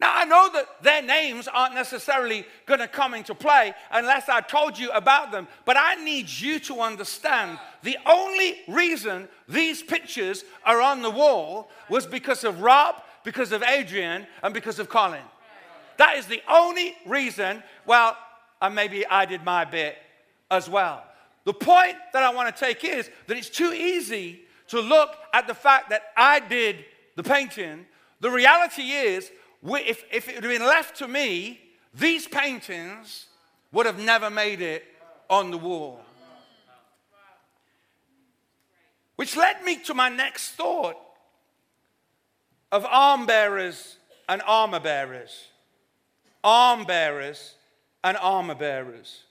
Now, 0.00 0.12
I 0.14 0.24
know 0.26 0.48
that 0.52 0.80
their 0.80 1.02
names 1.02 1.48
aren't 1.48 1.74
necessarily 1.74 2.46
going 2.66 2.78
to 2.78 2.86
come 2.86 3.14
into 3.14 3.34
play 3.34 3.74
unless 3.90 4.28
I 4.28 4.42
told 4.42 4.78
you 4.78 4.92
about 4.92 5.32
them, 5.32 5.48
but 5.64 5.76
I 5.76 5.96
need 5.96 6.28
you 6.30 6.60
to 6.60 6.82
understand 6.82 7.58
the 7.82 7.96
only 8.06 8.58
reason 8.68 9.28
these 9.48 9.82
pictures 9.82 10.44
are 10.64 10.80
on 10.80 11.02
the 11.02 11.10
wall 11.10 11.68
was 11.90 12.06
because 12.06 12.44
of 12.44 12.60
Rob, 12.60 13.02
because 13.28 13.52
of 13.52 13.62
Adrian, 13.62 14.26
and 14.42 14.54
because 14.54 14.78
of 14.78 14.88
Colin. 14.88 15.20
That 15.98 16.16
is 16.16 16.24
the 16.24 16.40
only 16.48 16.96
reason. 17.04 17.62
Well, 17.84 18.16
and 18.62 18.74
maybe 18.74 19.06
I 19.06 19.26
did 19.26 19.44
my 19.44 19.66
bit 19.66 19.98
as 20.50 20.66
well. 20.66 21.04
The 21.44 21.52
point 21.52 21.96
that 22.14 22.22
I 22.22 22.32
want 22.32 22.56
to 22.56 22.58
take 22.58 22.82
is 22.84 23.10
that 23.26 23.36
it's 23.36 23.50
too 23.50 23.74
easy 23.74 24.40
to 24.68 24.80
look 24.80 25.10
at 25.34 25.46
the 25.46 25.52
fact 25.52 25.90
that 25.90 26.04
I 26.16 26.40
did 26.40 26.86
the 27.16 27.22
painting. 27.22 27.84
The 28.20 28.30
reality 28.30 28.92
is, 28.92 29.30
if, 29.62 30.04
if 30.10 30.26
it 30.30 30.36
had 30.36 30.44
been 30.44 30.62
left 30.62 30.96
to 31.00 31.06
me, 31.06 31.60
these 31.92 32.26
paintings 32.26 33.26
would 33.72 33.84
have 33.84 33.98
never 33.98 34.30
made 34.30 34.62
it 34.62 34.84
on 35.28 35.50
the 35.50 35.58
wall. 35.58 36.00
Which 39.16 39.36
led 39.36 39.62
me 39.64 39.76
to 39.84 39.92
my 39.92 40.08
next 40.08 40.52
thought 40.52 40.96
of 42.70 42.84
arm 42.84 43.26
bearers 43.26 43.96
and 44.28 44.42
armor 44.46 44.80
bearers. 44.80 45.48
Arm 46.44 46.84
bearers 46.84 47.54
and 48.04 48.16
armor 48.18 48.54
bearers. 48.54 49.22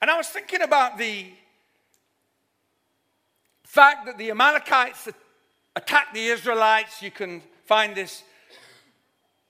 And 0.00 0.10
I 0.10 0.16
was 0.16 0.28
thinking 0.28 0.62
about 0.62 0.96
the 0.96 1.26
fact 3.64 4.06
that 4.06 4.16
the 4.16 4.30
Amalekites 4.30 5.08
attacked 5.74 6.14
the 6.14 6.24
Israelites. 6.26 7.02
You 7.02 7.10
can 7.10 7.42
find 7.66 7.94
this 7.94 8.22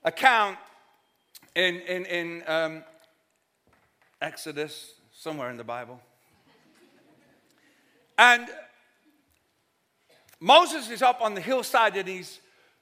account 0.03 0.57
in, 1.55 1.75
in, 1.81 2.05
in 2.05 2.43
um, 2.47 2.83
Exodus, 4.21 4.93
somewhere 5.13 5.49
in 5.49 5.57
the 5.57 5.63
Bible. 5.63 5.99
And 8.17 8.49
Moses 10.39 10.89
is 10.89 11.01
up 11.01 11.21
on 11.21 11.35
the 11.35 11.41
hillside 11.41 11.95
and 11.97 12.07
he's 12.07 12.39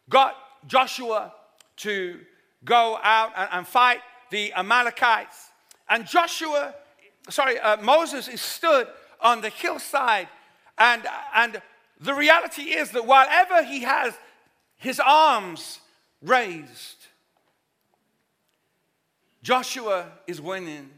got 0.10 0.36
Joshua 0.68 1.34
to 1.78 2.20
go 2.64 3.00
out 3.02 3.32
and, 3.36 3.50
and 3.52 3.68
fight 3.68 4.02
the 4.30 4.54
Amalekites. 4.54 5.50
And 5.90 6.06
Joshua, 6.06 6.76
sorry, 7.30 7.60
uh, 7.60 7.78
Moses 7.78 8.28
is 8.28 8.42
stood 8.42 8.88
on 9.22 9.42
the 9.42 9.50
hillside. 9.50 10.28
And, 10.78 11.04
and 11.34 11.62
the 12.00 12.14
reality 12.14 12.64
is 12.64 12.92
that 12.92 13.06
while 13.06 13.28
he 13.64 13.82
has 13.82 14.14
his 14.76 15.00
arms 15.00 15.80
raised, 16.22 17.08
Joshua 19.42 20.12
is 20.28 20.42
winning 20.42 20.90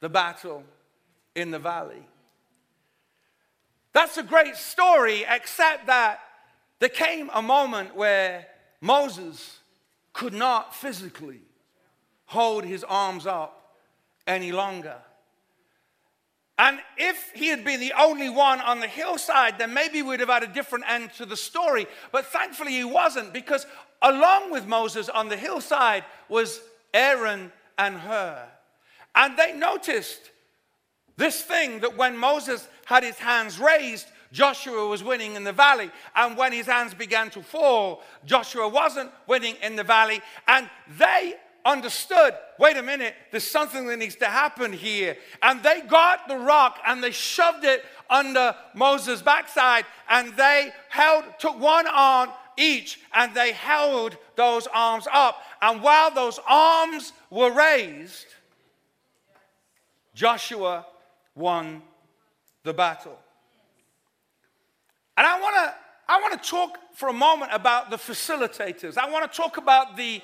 the 0.00 0.08
battle 0.08 0.62
in 1.34 1.50
the 1.50 1.58
valley. 1.58 2.06
That's 3.92 4.16
a 4.18 4.22
great 4.22 4.56
story, 4.56 5.24
except 5.28 5.86
that 5.86 6.20
there 6.78 6.88
came 6.88 7.30
a 7.34 7.42
moment 7.42 7.96
where 7.96 8.46
Moses 8.80 9.58
could 10.12 10.34
not 10.34 10.74
physically 10.74 11.40
hold 12.26 12.64
his 12.64 12.84
arms 12.84 13.26
up 13.26 13.76
any 14.26 14.52
longer. 14.52 14.96
And 16.58 16.80
if 16.96 17.30
he 17.34 17.48
had 17.48 17.64
been 17.64 17.78
the 17.78 17.92
only 17.96 18.28
one 18.28 18.60
on 18.60 18.80
the 18.80 18.88
hillside, 18.88 19.58
then 19.58 19.72
maybe 19.72 20.02
we'd 20.02 20.20
have 20.20 20.28
had 20.28 20.42
a 20.42 20.48
different 20.48 20.86
end 20.88 21.12
to 21.14 21.24
the 21.24 21.36
story. 21.36 21.86
But 22.10 22.26
thankfully, 22.26 22.72
he 22.72 22.84
wasn't, 22.84 23.32
because 23.32 23.64
along 24.02 24.50
with 24.50 24.66
Moses 24.66 25.08
on 25.08 25.28
the 25.28 25.36
hillside 25.36 26.04
was 26.28 26.60
Aaron 26.92 27.52
and 27.78 27.96
Hur. 27.96 28.44
And 29.14 29.38
they 29.38 29.52
noticed 29.52 30.30
this 31.18 31.42
thing 31.42 31.80
that 31.80 31.96
when 31.96 32.16
Moses 32.16 32.66
had 32.86 33.02
his 33.02 33.18
hands 33.18 33.58
raised, 33.58 34.06
Joshua 34.32 34.88
was 34.88 35.02
winning 35.02 35.34
in 35.34 35.44
the 35.44 35.52
valley. 35.52 35.90
And 36.14 36.36
when 36.36 36.52
his 36.52 36.66
hands 36.66 36.94
began 36.94 37.28
to 37.30 37.42
fall, 37.42 38.02
Joshua 38.24 38.68
wasn't 38.68 39.10
winning 39.26 39.56
in 39.62 39.74
the 39.74 39.84
valley. 39.84 40.22
And 40.46 40.70
they 40.96 41.34
understood 41.64 42.34
wait 42.58 42.76
a 42.76 42.82
minute, 42.82 43.14
there's 43.30 43.48
something 43.48 43.86
that 43.86 43.98
needs 43.98 44.16
to 44.16 44.26
happen 44.26 44.72
here. 44.72 45.16
And 45.42 45.62
they 45.62 45.82
got 45.82 46.28
the 46.28 46.36
rock 46.36 46.78
and 46.86 47.02
they 47.02 47.12
shoved 47.12 47.64
it 47.64 47.84
under 48.10 48.54
Moses' 48.74 49.22
backside 49.22 49.84
and 50.08 50.36
they 50.36 50.72
held, 50.88 51.24
took 51.38 51.58
one 51.58 51.86
arm 51.86 52.30
each 52.56 53.00
and 53.14 53.34
they 53.34 53.52
held 53.52 54.16
those 54.36 54.66
arms 54.72 55.06
up. 55.12 55.42
And 55.62 55.82
while 55.82 56.10
those 56.10 56.40
arms 56.48 57.12
were 57.30 57.52
raised, 57.52 58.26
Joshua 60.14 60.84
won 61.38 61.82
the 62.64 62.74
battle. 62.74 63.18
And 65.16 65.26
I 65.26 65.40
want 65.40 65.54
to 65.56 65.74
I 66.10 66.20
want 66.20 66.42
to 66.42 66.48
talk 66.48 66.78
for 66.94 67.08
a 67.08 67.12
moment 67.12 67.52
about 67.52 67.90
the 67.90 67.96
facilitators. 67.96 68.96
I 68.96 69.10
want 69.10 69.30
to 69.30 69.36
talk 69.36 69.58
about 69.58 69.96
the 69.96 70.22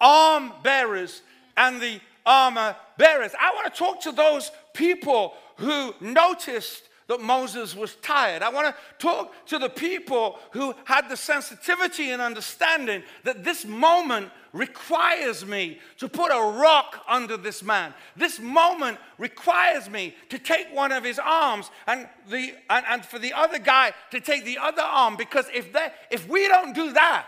arm 0.00 0.52
bearers 0.62 1.22
and 1.56 1.80
the 1.80 2.00
armor 2.24 2.74
bearers. 2.96 3.32
I 3.38 3.52
want 3.54 3.72
to 3.72 3.78
talk 3.78 4.00
to 4.02 4.12
those 4.12 4.50
people 4.72 5.34
who 5.56 5.94
noticed 6.00 6.87
that 7.08 7.22
Moses 7.22 7.74
was 7.74 7.96
tired. 7.96 8.42
I 8.42 8.50
want 8.50 8.68
to 8.68 8.74
talk 8.98 9.34
to 9.46 9.58
the 9.58 9.70
people 9.70 10.38
who 10.52 10.74
had 10.84 11.08
the 11.08 11.16
sensitivity 11.16 12.10
and 12.10 12.20
understanding 12.20 13.02
that 13.24 13.44
this 13.44 13.64
moment 13.64 14.30
requires 14.52 15.44
me 15.44 15.78
to 15.98 16.08
put 16.08 16.30
a 16.30 16.58
rock 16.58 17.02
under 17.08 17.38
this 17.38 17.62
man. 17.62 17.94
This 18.14 18.38
moment 18.38 18.98
requires 19.16 19.88
me 19.88 20.14
to 20.28 20.38
take 20.38 20.68
one 20.72 20.92
of 20.92 21.02
his 21.02 21.18
arms 21.18 21.70
and, 21.86 22.06
the, 22.28 22.52
and, 22.68 22.84
and 22.86 23.04
for 23.04 23.18
the 23.18 23.32
other 23.32 23.58
guy 23.58 23.92
to 24.10 24.20
take 24.20 24.44
the 24.44 24.58
other 24.58 24.82
arm 24.82 25.16
because 25.16 25.46
if, 25.54 25.72
they, 25.72 25.88
if 26.10 26.28
we 26.28 26.46
don't 26.46 26.74
do 26.74 26.92
that, 26.92 27.26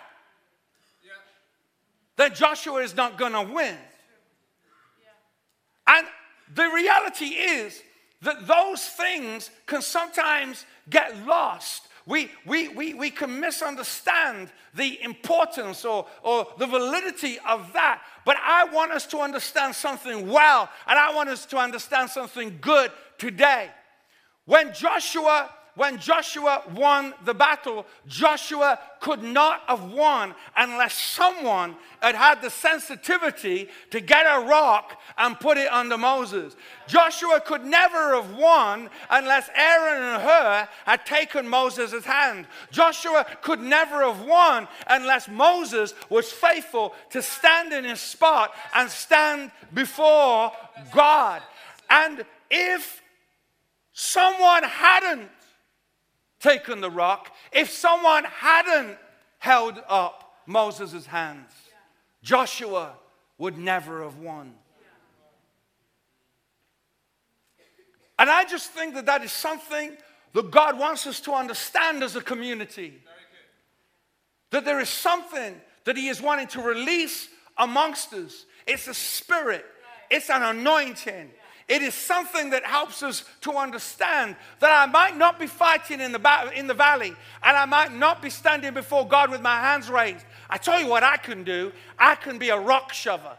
then 2.16 2.34
Joshua 2.34 2.82
is 2.82 2.94
not 2.94 3.16
going 3.16 3.32
to 3.32 3.42
win. 3.42 3.76
And 5.86 6.06
the 6.54 6.68
reality 6.68 7.26
is 7.26 7.82
that 8.22 8.46
those 8.46 8.84
things 8.84 9.50
can 9.66 9.82
sometimes 9.82 10.66
get 10.88 11.26
lost. 11.26 11.88
We, 12.06 12.30
we, 12.46 12.68
we, 12.68 12.94
we 12.94 13.10
can 13.10 13.40
misunderstand 13.40 14.50
the 14.74 15.02
importance 15.02 15.84
or, 15.84 16.06
or 16.22 16.46
the 16.58 16.66
validity 16.66 17.38
of 17.46 17.72
that. 17.72 18.02
But 18.24 18.36
I 18.42 18.64
want 18.64 18.92
us 18.92 19.06
to 19.08 19.18
understand 19.18 19.74
something 19.74 20.28
well, 20.28 20.68
and 20.86 20.98
I 20.98 21.14
want 21.14 21.28
us 21.28 21.46
to 21.46 21.58
understand 21.58 22.10
something 22.10 22.58
good 22.60 22.90
today. 23.18 23.70
When 24.44 24.74
Joshua 24.74 25.50
when 25.80 25.96
Joshua 25.96 26.62
won 26.74 27.14
the 27.24 27.32
battle, 27.32 27.86
Joshua 28.06 28.78
could 29.00 29.22
not 29.22 29.62
have 29.66 29.90
won 29.90 30.34
unless 30.54 30.92
someone 30.92 31.74
had 32.02 32.14
had 32.14 32.42
the 32.42 32.50
sensitivity 32.50 33.66
to 33.88 33.98
get 33.98 34.26
a 34.26 34.44
rock 34.44 35.00
and 35.16 35.40
put 35.40 35.56
it 35.56 35.72
under 35.72 35.96
Moses. 35.96 36.54
Joshua 36.86 37.40
could 37.40 37.64
never 37.64 38.14
have 38.14 38.34
won 38.34 38.90
unless 39.08 39.48
Aaron 39.54 40.02
and 40.02 40.22
Hur 40.22 40.68
had 40.84 41.06
taken 41.06 41.48
Moses' 41.48 42.04
hand. 42.04 42.46
Joshua 42.70 43.24
could 43.40 43.60
never 43.60 44.04
have 44.04 44.20
won 44.26 44.68
unless 44.86 45.28
Moses 45.28 45.94
was 46.10 46.30
faithful 46.30 46.92
to 47.08 47.22
stand 47.22 47.72
in 47.72 47.84
his 47.84 48.02
spot 48.02 48.52
and 48.74 48.90
stand 48.90 49.50
before 49.72 50.52
God. 50.92 51.40
And 51.88 52.26
if 52.50 53.00
someone 53.94 54.64
hadn't 54.64 55.30
taken 56.40 56.80
the 56.80 56.90
rock, 56.90 57.34
if 57.52 57.70
someone 57.70 58.24
hadn't 58.24 58.98
held 59.38 59.80
up 59.88 60.32
Moses' 60.46 61.06
hands, 61.06 61.52
Joshua 62.22 62.94
would 63.38 63.56
never 63.56 64.02
have 64.02 64.18
won. 64.18 64.54
And 68.18 68.28
I 68.28 68.44
just 68.44 68.70
think 68.72 68.94
that 68.94 69.06
that 69.06 69.24
is 69.24 69.32
something 69.32 69.96
that 70.34 70.50
God 70.50 70.78
wants 70.78 71.06
us 71.06 71.20
to 71.20 71.32
understand 71.32 72.02
as 72.02 72.16
a 72.16 72.20
community. 72.20 73.02
That 74.50 74.64
there 74.64 74.80
is 74.80 74.88
something 74.88 75.54
that 75.84 75.96
He 75.96 76.08
is 76.08 76.20
wanting 76.20 76.48
to 76.48 76.60
release 76.60 77.28
amongst 77.56 78.12
us. 78.12 78.44
It's 78.66 78.88
a 78.88 78.94
spirit, 78.94 79.64
it's 80.10 80.28
an 80.28 80.42
anointing, 80.42 81.30
it 81.70 81.82
is 81.82 81.94
something 81.94 82.50
that 82.50 82.66
helps 82.66 83.00
us 83.00 83.24
to 83.42 83.52
understand 83.52 84.34
that 84.58 84.72
I 84.72 84.90
might 84.90 85.16
not 85.16 85.38
be 85.38 85.46
fighting 85.46 86.00
in 86.00 86.10
the, 86.10 86.18
ba- 86.18 86.50
in 86.52 86.66
the 86.66 86.74
valley 86.74 87.14
and 87.44 87.56
I 87.56 87.64
might 87.64 87.92
not 87.92 88.20
be 88.20 88.28
standing 88.28 88.74
before 88.74 89.06
God 89.06 89.30
with 89.30 89.40
my 89.40 89.60
hands 89.60 89.88
raised. 89.88 90.24
I 90.50 90.58
tell 90.58 90.80
you 90.80 90.88
what 90.88 91.04
I 91.04 91.16
can 91.16 91.44
do 91.44 91.70
I 91.96 92.16
can 92.16 92.38
be 92.38 92.48
a 92.48 92.58
rock 92.58 92.92
shover. 92.92 93.36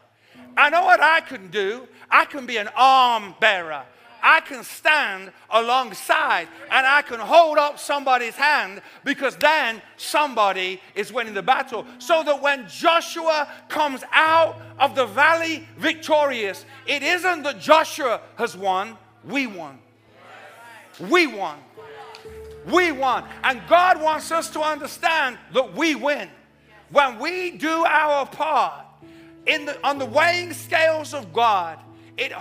I 0.55 0.69
know 0.69 0.84
what 0.84 1.01
I 1.01 1.19
can 1.19 1.51
do. 1.51 1.88
I 2.09 2.23
can 2.23 2.45
be 2.45 2.55
an 2.55 2.69
arm 2.75 3.36
bearer. 3.41 3.84
I 4.22 4.41
can 4.41 4.63
stand 4.63 5.32
alongside 5.49 6.47
and 6.69 6.86
I 6.86 7.01
can 7.01 7.19
hold 7.19 7.57
up 7.57 7.80
somebody's 7.80 8.36
hand 8.36 8.82
because 9.03 9.36
then 9.38 9.82
somebody 9.97 10.82
is 10.95 11.11
winning 11.11 11.34
the 11.34 11.41
battle. 11.41 11.86
So 11.99 12.24
that 12.24 12.41
when 12.41 12.67
Joshua 12.67 13.47
comes 13.69 14.03
out 14.11 14.61
of 14.80 14.95
the 14.95 15.05
valley 15.05 15.67
victorious, 15.78 16.65
it 16.86 17.03
isn't 17.03 17.43
that 17.43 17.59
Joshua 17.59 18.22
has 18.36 18.55
won, 18.55 18.97
we 19.24 19.47
won. 19.47 19.80
We 20.99 21.28
won. 21.28 21.57
We 22.67 22.91
won. 22.91 23.26
And 23.43 23.61
God 23.67 24.01
wants 24.01 24.32
us 24.32 24.49
to 24.51 24.61
understand 24.61 25.38
that 25.53 25.74
we 25.76 25.95
win. 25.95 26.30
When 26.91 27.19
we 27.19 27.51
do 27.51 27.86
our 27.86 28.26
part 28.26 28.86
in 29.45 29.65
the, 29.65 29.82
on 29.86 29.97
the 29.97 30.05
weighing 30.05 30.53
scales 30.53 31.13
of 31.13 31.34
God, 31.34 31.80
it, 32.22 32.32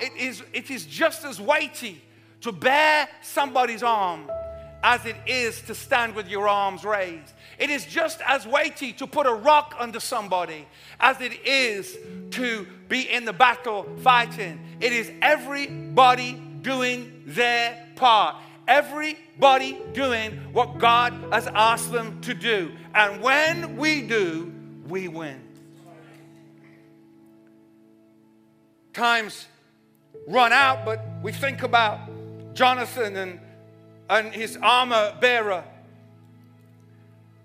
it, 0.00 0.16
is, 0.16 0.42
it 0.52 0.70
is 0.70 0.86
just 0.86 1.24
as 1.24 1.40
weighty 1.40 2.00
to 2.40 2.52
bear 2.52 3.08
somebody's 3.22 3.82
arm 3.82 4.30
as 4.82 5.04
it 5.04 5.16
is 5.26 5.60
to 5.62 5.74
stand 5.74 6.14
with 6.14 6.28
your 6.28 6.48
arms 6.48 6.84
raised. 6.84 7.32
It 7.58 7.70
is 7.70 7.84
just 7.84 8.20
as 8.26 8.46
weighty 8.46 8.92
to 8.94 9.06
put 9.06 9.26
a 9.26 9.34
rock 9.34 9.74
under 9.78 10.00
somebody 10.00 10.66
as 11.00 11.20
it 11.20 11.44
is 11.44 11.98
to 12.32 12.66
be 12.88 13.10
in 13.10 13.24
the 13.24 13.32
battle 13.32 13.86
fighting. 13.98 14.60
It 14.80 14.92
is 14.92 15.10
everybody 15.20 16.34
doing 16.62 17.22
their 17.26 17.86
part. 17.96 18.36
Everybody 18.68 19.78
doing 19.92 20.32
what 20.52 20.78
God 20.78 21.12
has 21.32 21.46
asked 21.48 21.92
them 21.92 22.20
to 22.22 22.34
do. 22.34 22.72
And 22.94 23.22
when 23.22 23.76
we 23.76 24.02
do, 24.02 24.52
we 24.88 25.08
win. 25.08 25.40
Times 28.96 29.46
run 30.26 30.52
out, 30.52 30.84
but 30.84 31.04
we 31.22 31.30
think 31.30 31.62
about 31.62 32.00
Jonathan 32.54 33.16
and, 33.16 33.40
and 34.08 34.34
his 34.34 34.58
armor 34.62 35.14
bearer. 35.20 35.62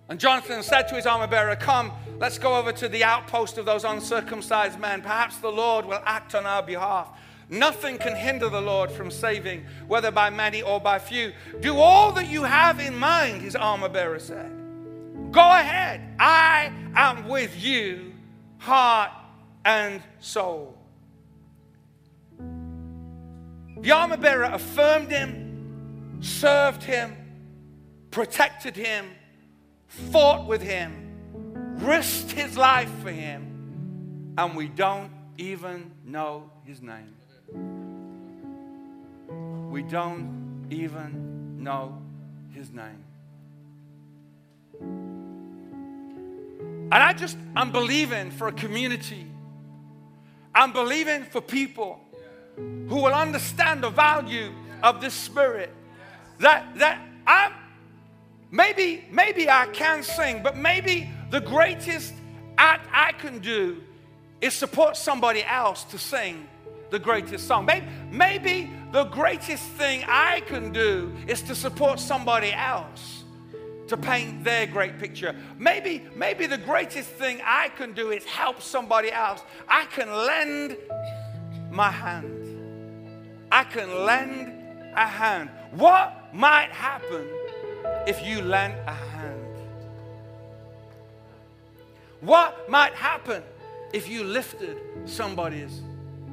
And 0.10 0.20
Jonathan 0.20 0.64
said 0.64 0.88
to 0.88 0.95
his 0.95 1.06
armor 1.06 1.28
bearer, 1.28 1.56
Come, 1.56 1.91
let's 2.20 2.38
go 2.38 2.56
over 2.56 2.72
to 2.72 2.88
the 2.88 3.04
outpost 3.04 3.58
of 3.58 3.66
those 3.66 3.84
uncircumcised 3.84 4.80
men. 4.80 5.02
Perhaps 5.02 5.38
the 5.38 5.52
Lord 5.52 5.86
will 5.86 6.02
act 6.06 6.36
on 6.36 6.45
our 6.45 6.64
behalf. 6.64 7.10
Nothing 7.49 7.97
can 7.97 8.16
hinder 8.16 8.47
the 8.47 8.62
Lord 8.62 8.89
from 8.89 9.12
saving, 9.12 9.66
whether 9.88 10.10
by 10.10 10.30
many 10.30 10.62
or 10.62 10.80
by 10.80 10.99
few. 10.99 11.34
Do 11.60 11.78
all 11.78 12.14
that 12.14 12.30
you 12.30 12.43
have 12.43 12.80
in 12.80 12.97
mind, 12.97 13.41
his 13.41 13.58
armor 13.58 13.89
bearer 13.89 14.20
said. 14.20 14.52
Go 15.32 15.41
ahead. 15.41 16.02
I 16.18 16.72
am 16.95 17.28
with 17.28 17.62
you, 17.62 18.14
heart 18.58 19.12
and 19.66 20.02
soul. 20.22 20.78
The 23.82 23.92
armor 23.92 24.18
bearer 24.18 24.44
affirmed 24.44 25.10
him, 25.12 26.20
served 26.22 26.84
him, 26.84 27.16
protected 28.12 28.76
him, 28.76 29.10
fought 29.88 30.46
with 30.46 30.62
him, 30.62 31.12
risked 31.80 32.32
his 32.32 32.56
life 32.56 32.92
for 33.02 33.12
him, 33.12 34.36
and 34.38 34.56
we 34.56 34.68
don't 34.68 35.12
even 35.38 35.92
know 36.06 36.52
his 36.64 36.80
name. 36.82 37.16
We 39.72 39.82
don't 39.82 40.68
even 40.70 41.64
know 41.64 41.98
his 42.54 42.70
name. 42.72 43.04
And 46.92 46.94
I 46.94 47.14
just, 47.14 47.36
I'm 47.56 47.72
believing 47.72 48.30
for 48.30 48.48
a 48.48 48.52
community. 48.52 49.26
I'm 50.54 50.74
believing 50.74 51.24
for 51.24 51.42
people 51.42 52.02
who 52.56 52.95
will 52.95 53.14
understand 53.14 53.84
the 53.84 53.89
value 53.89 54.52
of 54.84 55.02
this 55.02 55.14
spirit. 55.14 55.74
That 56.39 56.66
that 56.78 57.02
I'm 57.28 57.54
maybe 58.49 59.06
maybe 59.12 59.49
I 59.49 59.68
can 59.68 60.04
sing, 60.04 60.43
but 60.43 60.58
maybe 60.58 61.10
the 61.30 61.41
greatest 61.41 62.14
act 62.58 62.88
I 62.93 63.14
can 63.14 63.39
do 63.39 63.82
is 64.41 64.54
support 64.54 64.97
somebody 64.97 65.43
else 65.43 65.84
to 65.86 65.97
sing 65.97 66.47
the 66.89 66.99
greatest 66.99 67.47
song. 67.47 67.66
Maybe, 67.66 67.88
maybe 68.12 68.70
the 68.91 69.06
greatest 69.06 69.64
thing 69.64 70.04
I 70.08 70.41
can 70.41 70.72
do 70.72 71.12
is 71.28 71.41
to 71.43 71.56
support 71.56 71.99
somebody 71.99 72.52
else 72.52 73.24
to 73.88 73.97
paint 73.97 74.43
their 74.43 74.68
great 74.68 74.99
picture. 74.99 75.36
Maybe, 75.58 76.04
maybe 76.16 76.47
the 76.47 76.58
greatest 76.58 77.10
thing 77.10 77.41
I 77.43 77.70
can 77.70 77.93
do 77.93 78.12
is 78.12 78.24
help 78.26 78.62
somebody 78.62 79.12
else. 79.12 79.41
I 79.68 79.86
can 79.86 80.12
lend 80.12 80.78
my 81.70 81.91
hand. 81.91 82.41
I 83.52 83.66
can 83.66 84.06
lend 84.06 84.54
a 84.95 85.06
hand. 85.06 85.49
What 85.72 86.34
might 86.34 86.72
happen 86.72 87.28
if 88.08 88.26
you 88.26 88.41
lend 88.41 88.76
a 88.88 88.93
hand? 88.93 89.38
What 92.22 92.70
might 92.70 92.93
happen 92.93 93.43
if 93.93 94.08
you 94.08 94.24
lifted 94.24 94.78
somebody's 95.06 95.82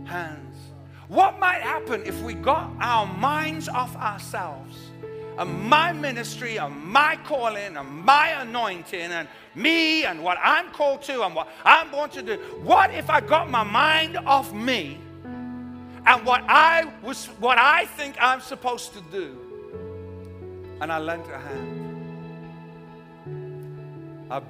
hands? 0.04 0.56
What 1.08 1.38
might 1.38 1.62
happen 1.62 2.02
if 2.04 2.20
we 2.22 2.34
got 2.34 2.70
our 2.80 3.06
minds 3.06 3.68
off 3.68 3.96
ourselves 3.96 4.76
and 5.38 5.62
my 5.62 5.92
ministry 5.92 6.58
and 6.58 6.76
my 6.84 7.18
calling 7.24 7.76
and 7.76 7.88
my 8.04 8.42
anointing 8.42 9.00
and 9.00 9.26
me 9.54 10.04
and 10.04 10.22
what 10.22 10.36
I'm 10.42 10.70
called 10.70 11.02
to 11.02 11.24
and 11.24 11.34
what 11.34 11.48
I'm 11.64 11.90
going 11.90 12.10
to 12.10 12.22
do? 12.22 12.36
What 12.62 12.92
if 12.92 13.08
I 13.08 13.20
got 13.20 13.50
my 13.50 13.64
mind 13.64 14.18
off 14.18 14.52
me 14.52 14.98
and 16.09 16.24
what 16.24 16.42
I 16.48 16.90
was 17.02 17.26
what 17.38 17.59
I 17.59 17.84
think 17.84 18.16
I'm 18.18 18.40
supposed 18.40 18.94
to 18.94 19.00
do. 19.12 19.38
And 20.80 20.90
I 20.90 20.98
lent 20.98 21.26
a 21.26 21.38
hand. 21.38 21.84
I 24.30 24.40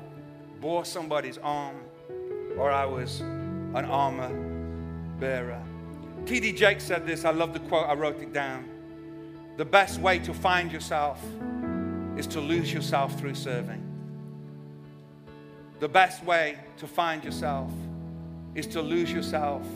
bore 0.60 0.84
somebody's 0.84 1.38
arm, 1.38 1.76
or 2.56 2.70
I 2.70 2.84
was 2.84 3.20
an 3.20 3.84
armor 3.86 4.30
bearer. 5.18 5.60
T.D. 6.26 6.52
Jakes 6.52 6.84
said 6.84 7.04
this. 7.06 7.24
I 7.24 7.30
love 7.32 7.52
the 7.52 7.60
quote, 7.60 7.88
I 7.88 7.94
wrote 7.94 8.20
it 8.20 8.32
down. 8.32 8.68
The 9.56 9.64
best 9.64 10.00
way 10.00 10.20
to 10.20 10.34
find 10.34 10.70
yourself 10.70 11.20
is 12.16 12.28
to 12.28 12.40
lose 12.40 12.72
yourself 12.72 13.18
through 13.18 13.34
serving. 13.34 13.84
The 15.80 15.88
best 15.88 16.22
way 16.24 16.58
to 16.76 16.86
find 16.86 17.24
yourself 17.24 17.72
is 18.54 18.66
to 18.68 18.80
lose 18.82 19.12
yourself 19.12 19.66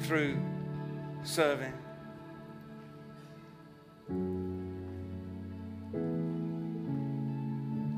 through 0.00 0.36
serving. 1.24 1.72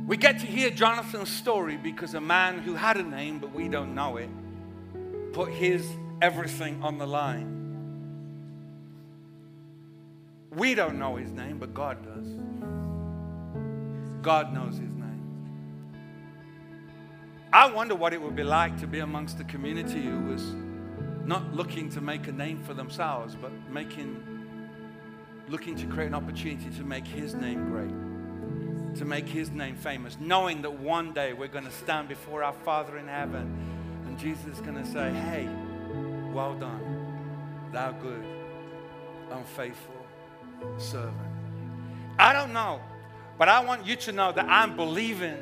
We 0.07 0.17
get 0.17 0.39
to 0.39 0.47
hear 0.47 0.71
Jonathan's 0.71 1.31
story 1.31 1.77
because 1.77 2.15
a 2.15 2.21
man 2.21 2.61
who 2.61 2.75
had 2.75 2.97
a 2.97 3.03
name, 3.03 3.41
but 3.41 3.53
we 3.53 3.69
don't 3.69 3.95
know 3.95 4.17
it, 4.19 4.31
put 5.33 5.51
his 5.51 5.87
everything 6.23 6.83
on 6.83 6.99
the 6.99 7.07
line. 7.07 7.53
We 10.53 10.75
don't 10.75 10.99
know 10.99 11.17
his 11.17 11.33
name, 11.33 11.59
but 11.59 11.75
God 11.75 12.03
does. 12.05 12.27
God 14.23 14.55
knows 14.55 14.79
his 14.79 14.95
name. 14.95 15.07
I 17.53 17.71
wonder 17.71 17.95
what 17.95 18.15
it 18.15 18.23
would 18.23 18.37
be 18.37 18.45
like 18.45 18.79
to 18.81 18.87
be 18.87 19.01
amongst 19.01 19.41
a 19.41 19.45
community 19.45 20.03
who 20.03 20.21
was 20.21 20.55
not 21.27 21.55
looking 21.55 21.91
to 21.91 22.01
make 22.01 22.29
a 22.29 22.33
name 22.33 22.63
for 22.63 22.73
themselves, 22.73 23.35
but 23.35 23.51
making, 23.71 24.23
looking 25.49 25.77
to 25.77 25.87
create 25.87 26.07
an 26.07 26.15
opportunity 26.15 26.71
to 26.77 26.85
make 26.85 27.07
his 27.07 27.35
name 27.35 27.69
great, 27.69 28.97
to 28.99 29.05
make 29.05 29.29
his 29.29 29.51
name 29.51 29.77
famous, 29.77 30.17
knowing 30.21 30.63
that 30.63 30.73
one 30.73 31.13
day 31.13 31.33
we're 31.33 31.49
going 31.49 31.65
to 31.65 31.73
stand 31.73 32.09
before 32.09 32.45
our 32.45 32.53
Father 32.53 32.97
in 32.97 33.09
heaven 33.09 33.77
and 34.07 34.19
Jesus 34.19 34.47
is 34.47 34.61
going 34.61 34.83
to 34.83 34.87
say, 34.87 35.13
Hey, 35.13 35.49
well 36.33 36.55
done, 36.55 36.81
thou 37.73 37.93
good, 37.93 38.25
unfaithful 39.31 40.07
servant. 40.79 41.17
I 42.19 42.33
don't 42.33 42.53
know, 42.53 42.81
but 43.37 43.49
I 43.49 43.65
want 43.65 43.85
you 43.87 43.97
to 43.97 44.13
know 44.13 44.33
that 44.33 44.47
I'm 44.49 44.77
believing 44.77 45.37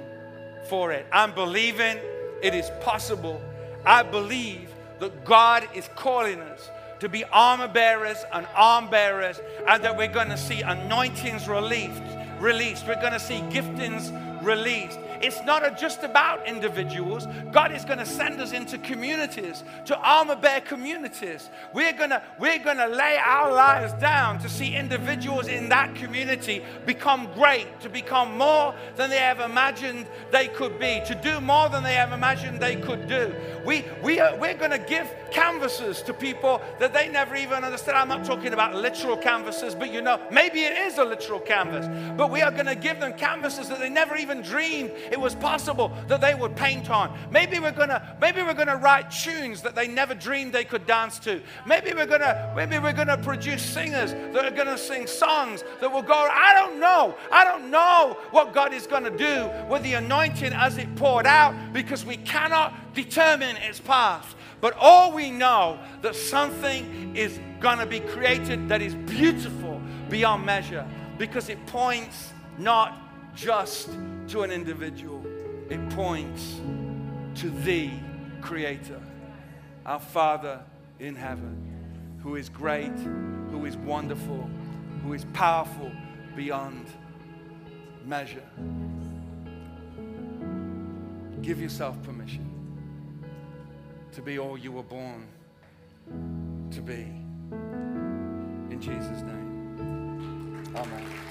for 0.68 0.92
it. 0.92 1.06
I'm 1.12 1.34
believing 1.34 1.98
it 2.42 2.54
is 2.54 2.70
possible. 2.80 3.40
I 3.84 4.02
believe 4.02 4.73
that 5.00 5.24
God 5.24 5.68
is 5.74 5.88
calling 5.96 6.40
us 6.40 6.70
to 7.00 7.08
be 7.08 7.24
armor 7.24 7.68
bearers 7.68 8.24
and 8.32 8.46
arm 8.54 8.88
bearers, 8.88 9.40
and 9.66 9.82
that 9.84 9.96
we're 9.96 10.12
going 10.12 10.28
to 10.28 10.38
see 10.38 10.62
anointings 10.62 11.48
released. 11.48 12.02
Released. 12.40 12.86
We're 12.86 13.00
going 13.00 13.12
to 13.12 13.20
see 13.20 13.40
giftings 13.50 14.10
released. 14.42 14.98
It's 15.24 15.42
not 15.44 15.78
just 15.78 16.02
about 16.02 16.46
individuals. 16.46 17.26
God 17.50 17.72
is 17.72 17.82
going 17.82 17.98
to 17.98 18.04
send 18.04 18.42
us 18.42 18.52
into 18.52 18.76
communities, 18.76 19.64
to 19.86 19.96
armor 19.96 20.36
bear 20.36 20.60
communities. 20.60 21.48
We're 21.72 21.94
going 21.94 22.10
to, 22.10 22.22
we're 22.38 22.58
going 22.58 22.76
to 22.76 22.88
lay 22.88 23.16
our 23.16 23.50
lives 23.50 23.94
down 23.94 24.38
to 24.40 24.50
see 24.50 24.76
individuals 24.76 25.48
in 25.48 25.70
that 25.70 25.94
community 25.94 26.62
become 26.84 27.30
great, 27.34 27.80
to 27.80 27.88
become 27.88 28.36
more 28.36 28.74
than 28.96 29.08
they 29.08 29.18
ever 29.18 29.44
imagined 29.44 30.06
they 30.30 30.48
could 30.48 30.78
be, 30.78 31.00
to 31.06 31.18
do 31.22 31.40
more 31.40 31.70
than 31.70 31.82
they 31.82 31.96
ever 31.96 32.14
imagined 32.14 32.60
they 32.60 32.76
could 32.76 33.08
do. 33.08 33.34
We, 33.64 33.86
we 34.02 34.20
are, 34.20 34.36
we're 34.36 34.58
going 34.58 34.72
to 34.72 34.78
give 34.78 35.10
canvases 35.30 36.02
to 36.02 36.12
people 36.12 36.60
that 36.78 36.92
they 36.92 37.08
never 37.08 37.34
even 37.34 37.64
understand. 37.64 37.96
I'm 37.96 38.08
not 38.08 38.26
talking 38.26 38.52
about 38.52 38.74
literal 38.74 39.16
canvases, 39.16 39.74
but 39.74 39.90
you 39.90 40.02
know, 40.02 40.20
maybe 40.30 40.60
it 40.60 40.76
is 40.76 40.98
a 40.98 41.04
literal 41.04 41.40
canvas. 41.40 41.86
But 42.14 42.30
we 42.30 42.42
are 42.42 42.50
going 42.50 42.66
to 42.66 42.74
give 42.74 43.00
them 43.00 43.14
canvases 43.14 43.70
that 43.70 43.78
they 43.78 43.88
never 43.88 44.16
even 44.16 44.42
dreamed 44.42 44.90
it 45.14 45.20
was 45.20 45.36
possible 45.36 45.92
that 46.08 46.20
they 46.20 46.34
would 46.34 46.56
paint 46.56 46.90
on. 46.90 47.16
Maybe 47.30 47.60
we're 47.60 47.70
gonna 47.70 48.16
maybe 48.20 48.42
we're 48.42 48.52
gonna 48.52 48.76
write 48.76 49.12
tunes 49.12 49.62
that 49.62 49.76
they 49.76 49.86
never 49.86 50.12
dreamed 50.12 50.52
they 50.52 50.64
could 50.64 50.86
dance 50.86 51.20
to. 51.20 51.40
Maybe 51.64 51.94
we're 51.94 52.06
gonna 52.06 52.52
maybe 52.56 52.80
we're 52.80 52.92
gonna 52.92 53.16
produce 53.18 53.62
singers 53.62 54.12
that 54.12 54.44
are 54.44 54.50
gonna 54.50 54.76
sing 54.76 55.06
songs 55.06 55.62
that 55.80 55.90
will 55.90 56.02
go. 56.02 56.28
I 56.28 56.52
don't 56.52 56.80
know. 56.80 57.14
I 57.30 57.44
don't 57.44 57.70
know 57.70 58.18
what 58.32 58.52
God 58.52 58.74
is 58.74 58.88
gonna 58.88 59.16
do 59.16 59.48
with 59.70 59.84
the 59.84 59.94
anointing 59.94 60.52
as 60.52 60.78
it 60.78 60.92
poured 60.96 61.26
out 61.26 61.54
because 61.72 62.04
we 62.04 62.16
cannot 62.16 62.92
determine 62.92 63.54
its 63.58 63.78
path. 63.78 64.34
But 64.60 64.74
all 64.76 65.12
we 65.12 65.30
know 65.30 65.78
that 66.02 66.16
something 66.16 67.14
is 67.14 67.38
gonna 67.60 67.86
be 67.86 68.00
created 68.00 68.68
that 68.68 68.82
is 68.82 68.96
beautiful 68.96 69.80
beyond 70.10 70.44
measure 70.44 70.84
because 71.18 71.48
it 71.50 71.64
points 71.66 72.32
not 72.58 72.98
just 73.36 73.90
to 74.28 74.42
an 74.42 74.50
individual, 74.50 75.24
it 75.70 75.90
points 75.90 76.60
to 77.36 77.50
the 77.50 77.90
Creator, 78.40 79.00
our 79.86 80.00
Father 80.00 80.60
in 80.98 81.14
heaven, 81.14 82.18
who 82.22 82.36
is 82.36 82.48
great, 82.48 82.92
who 83.50 83.64
is 83.64 83.76
wonderful, 83.76 84.48
who 85.02 85.12
is 85.12 85.24
powerful 85.32 85.90
beyond 86.36 86.86
measure. 88.04 88.48
Give 91.42 91.60
yourself 91.60 92.02
permission 92.02 92.50
to 94.12 94.22
be 94.22 94.38
all 94.38 94.56
you 94.56 94.72
were 94.72 94.82
born 94.82 95.26
to 96.70 96.80
be. 96.80 97.06
In 98.70 98.78
Jesus' 98.80 99.22
name. 99.22 100.64
Amen. 100.76 101.23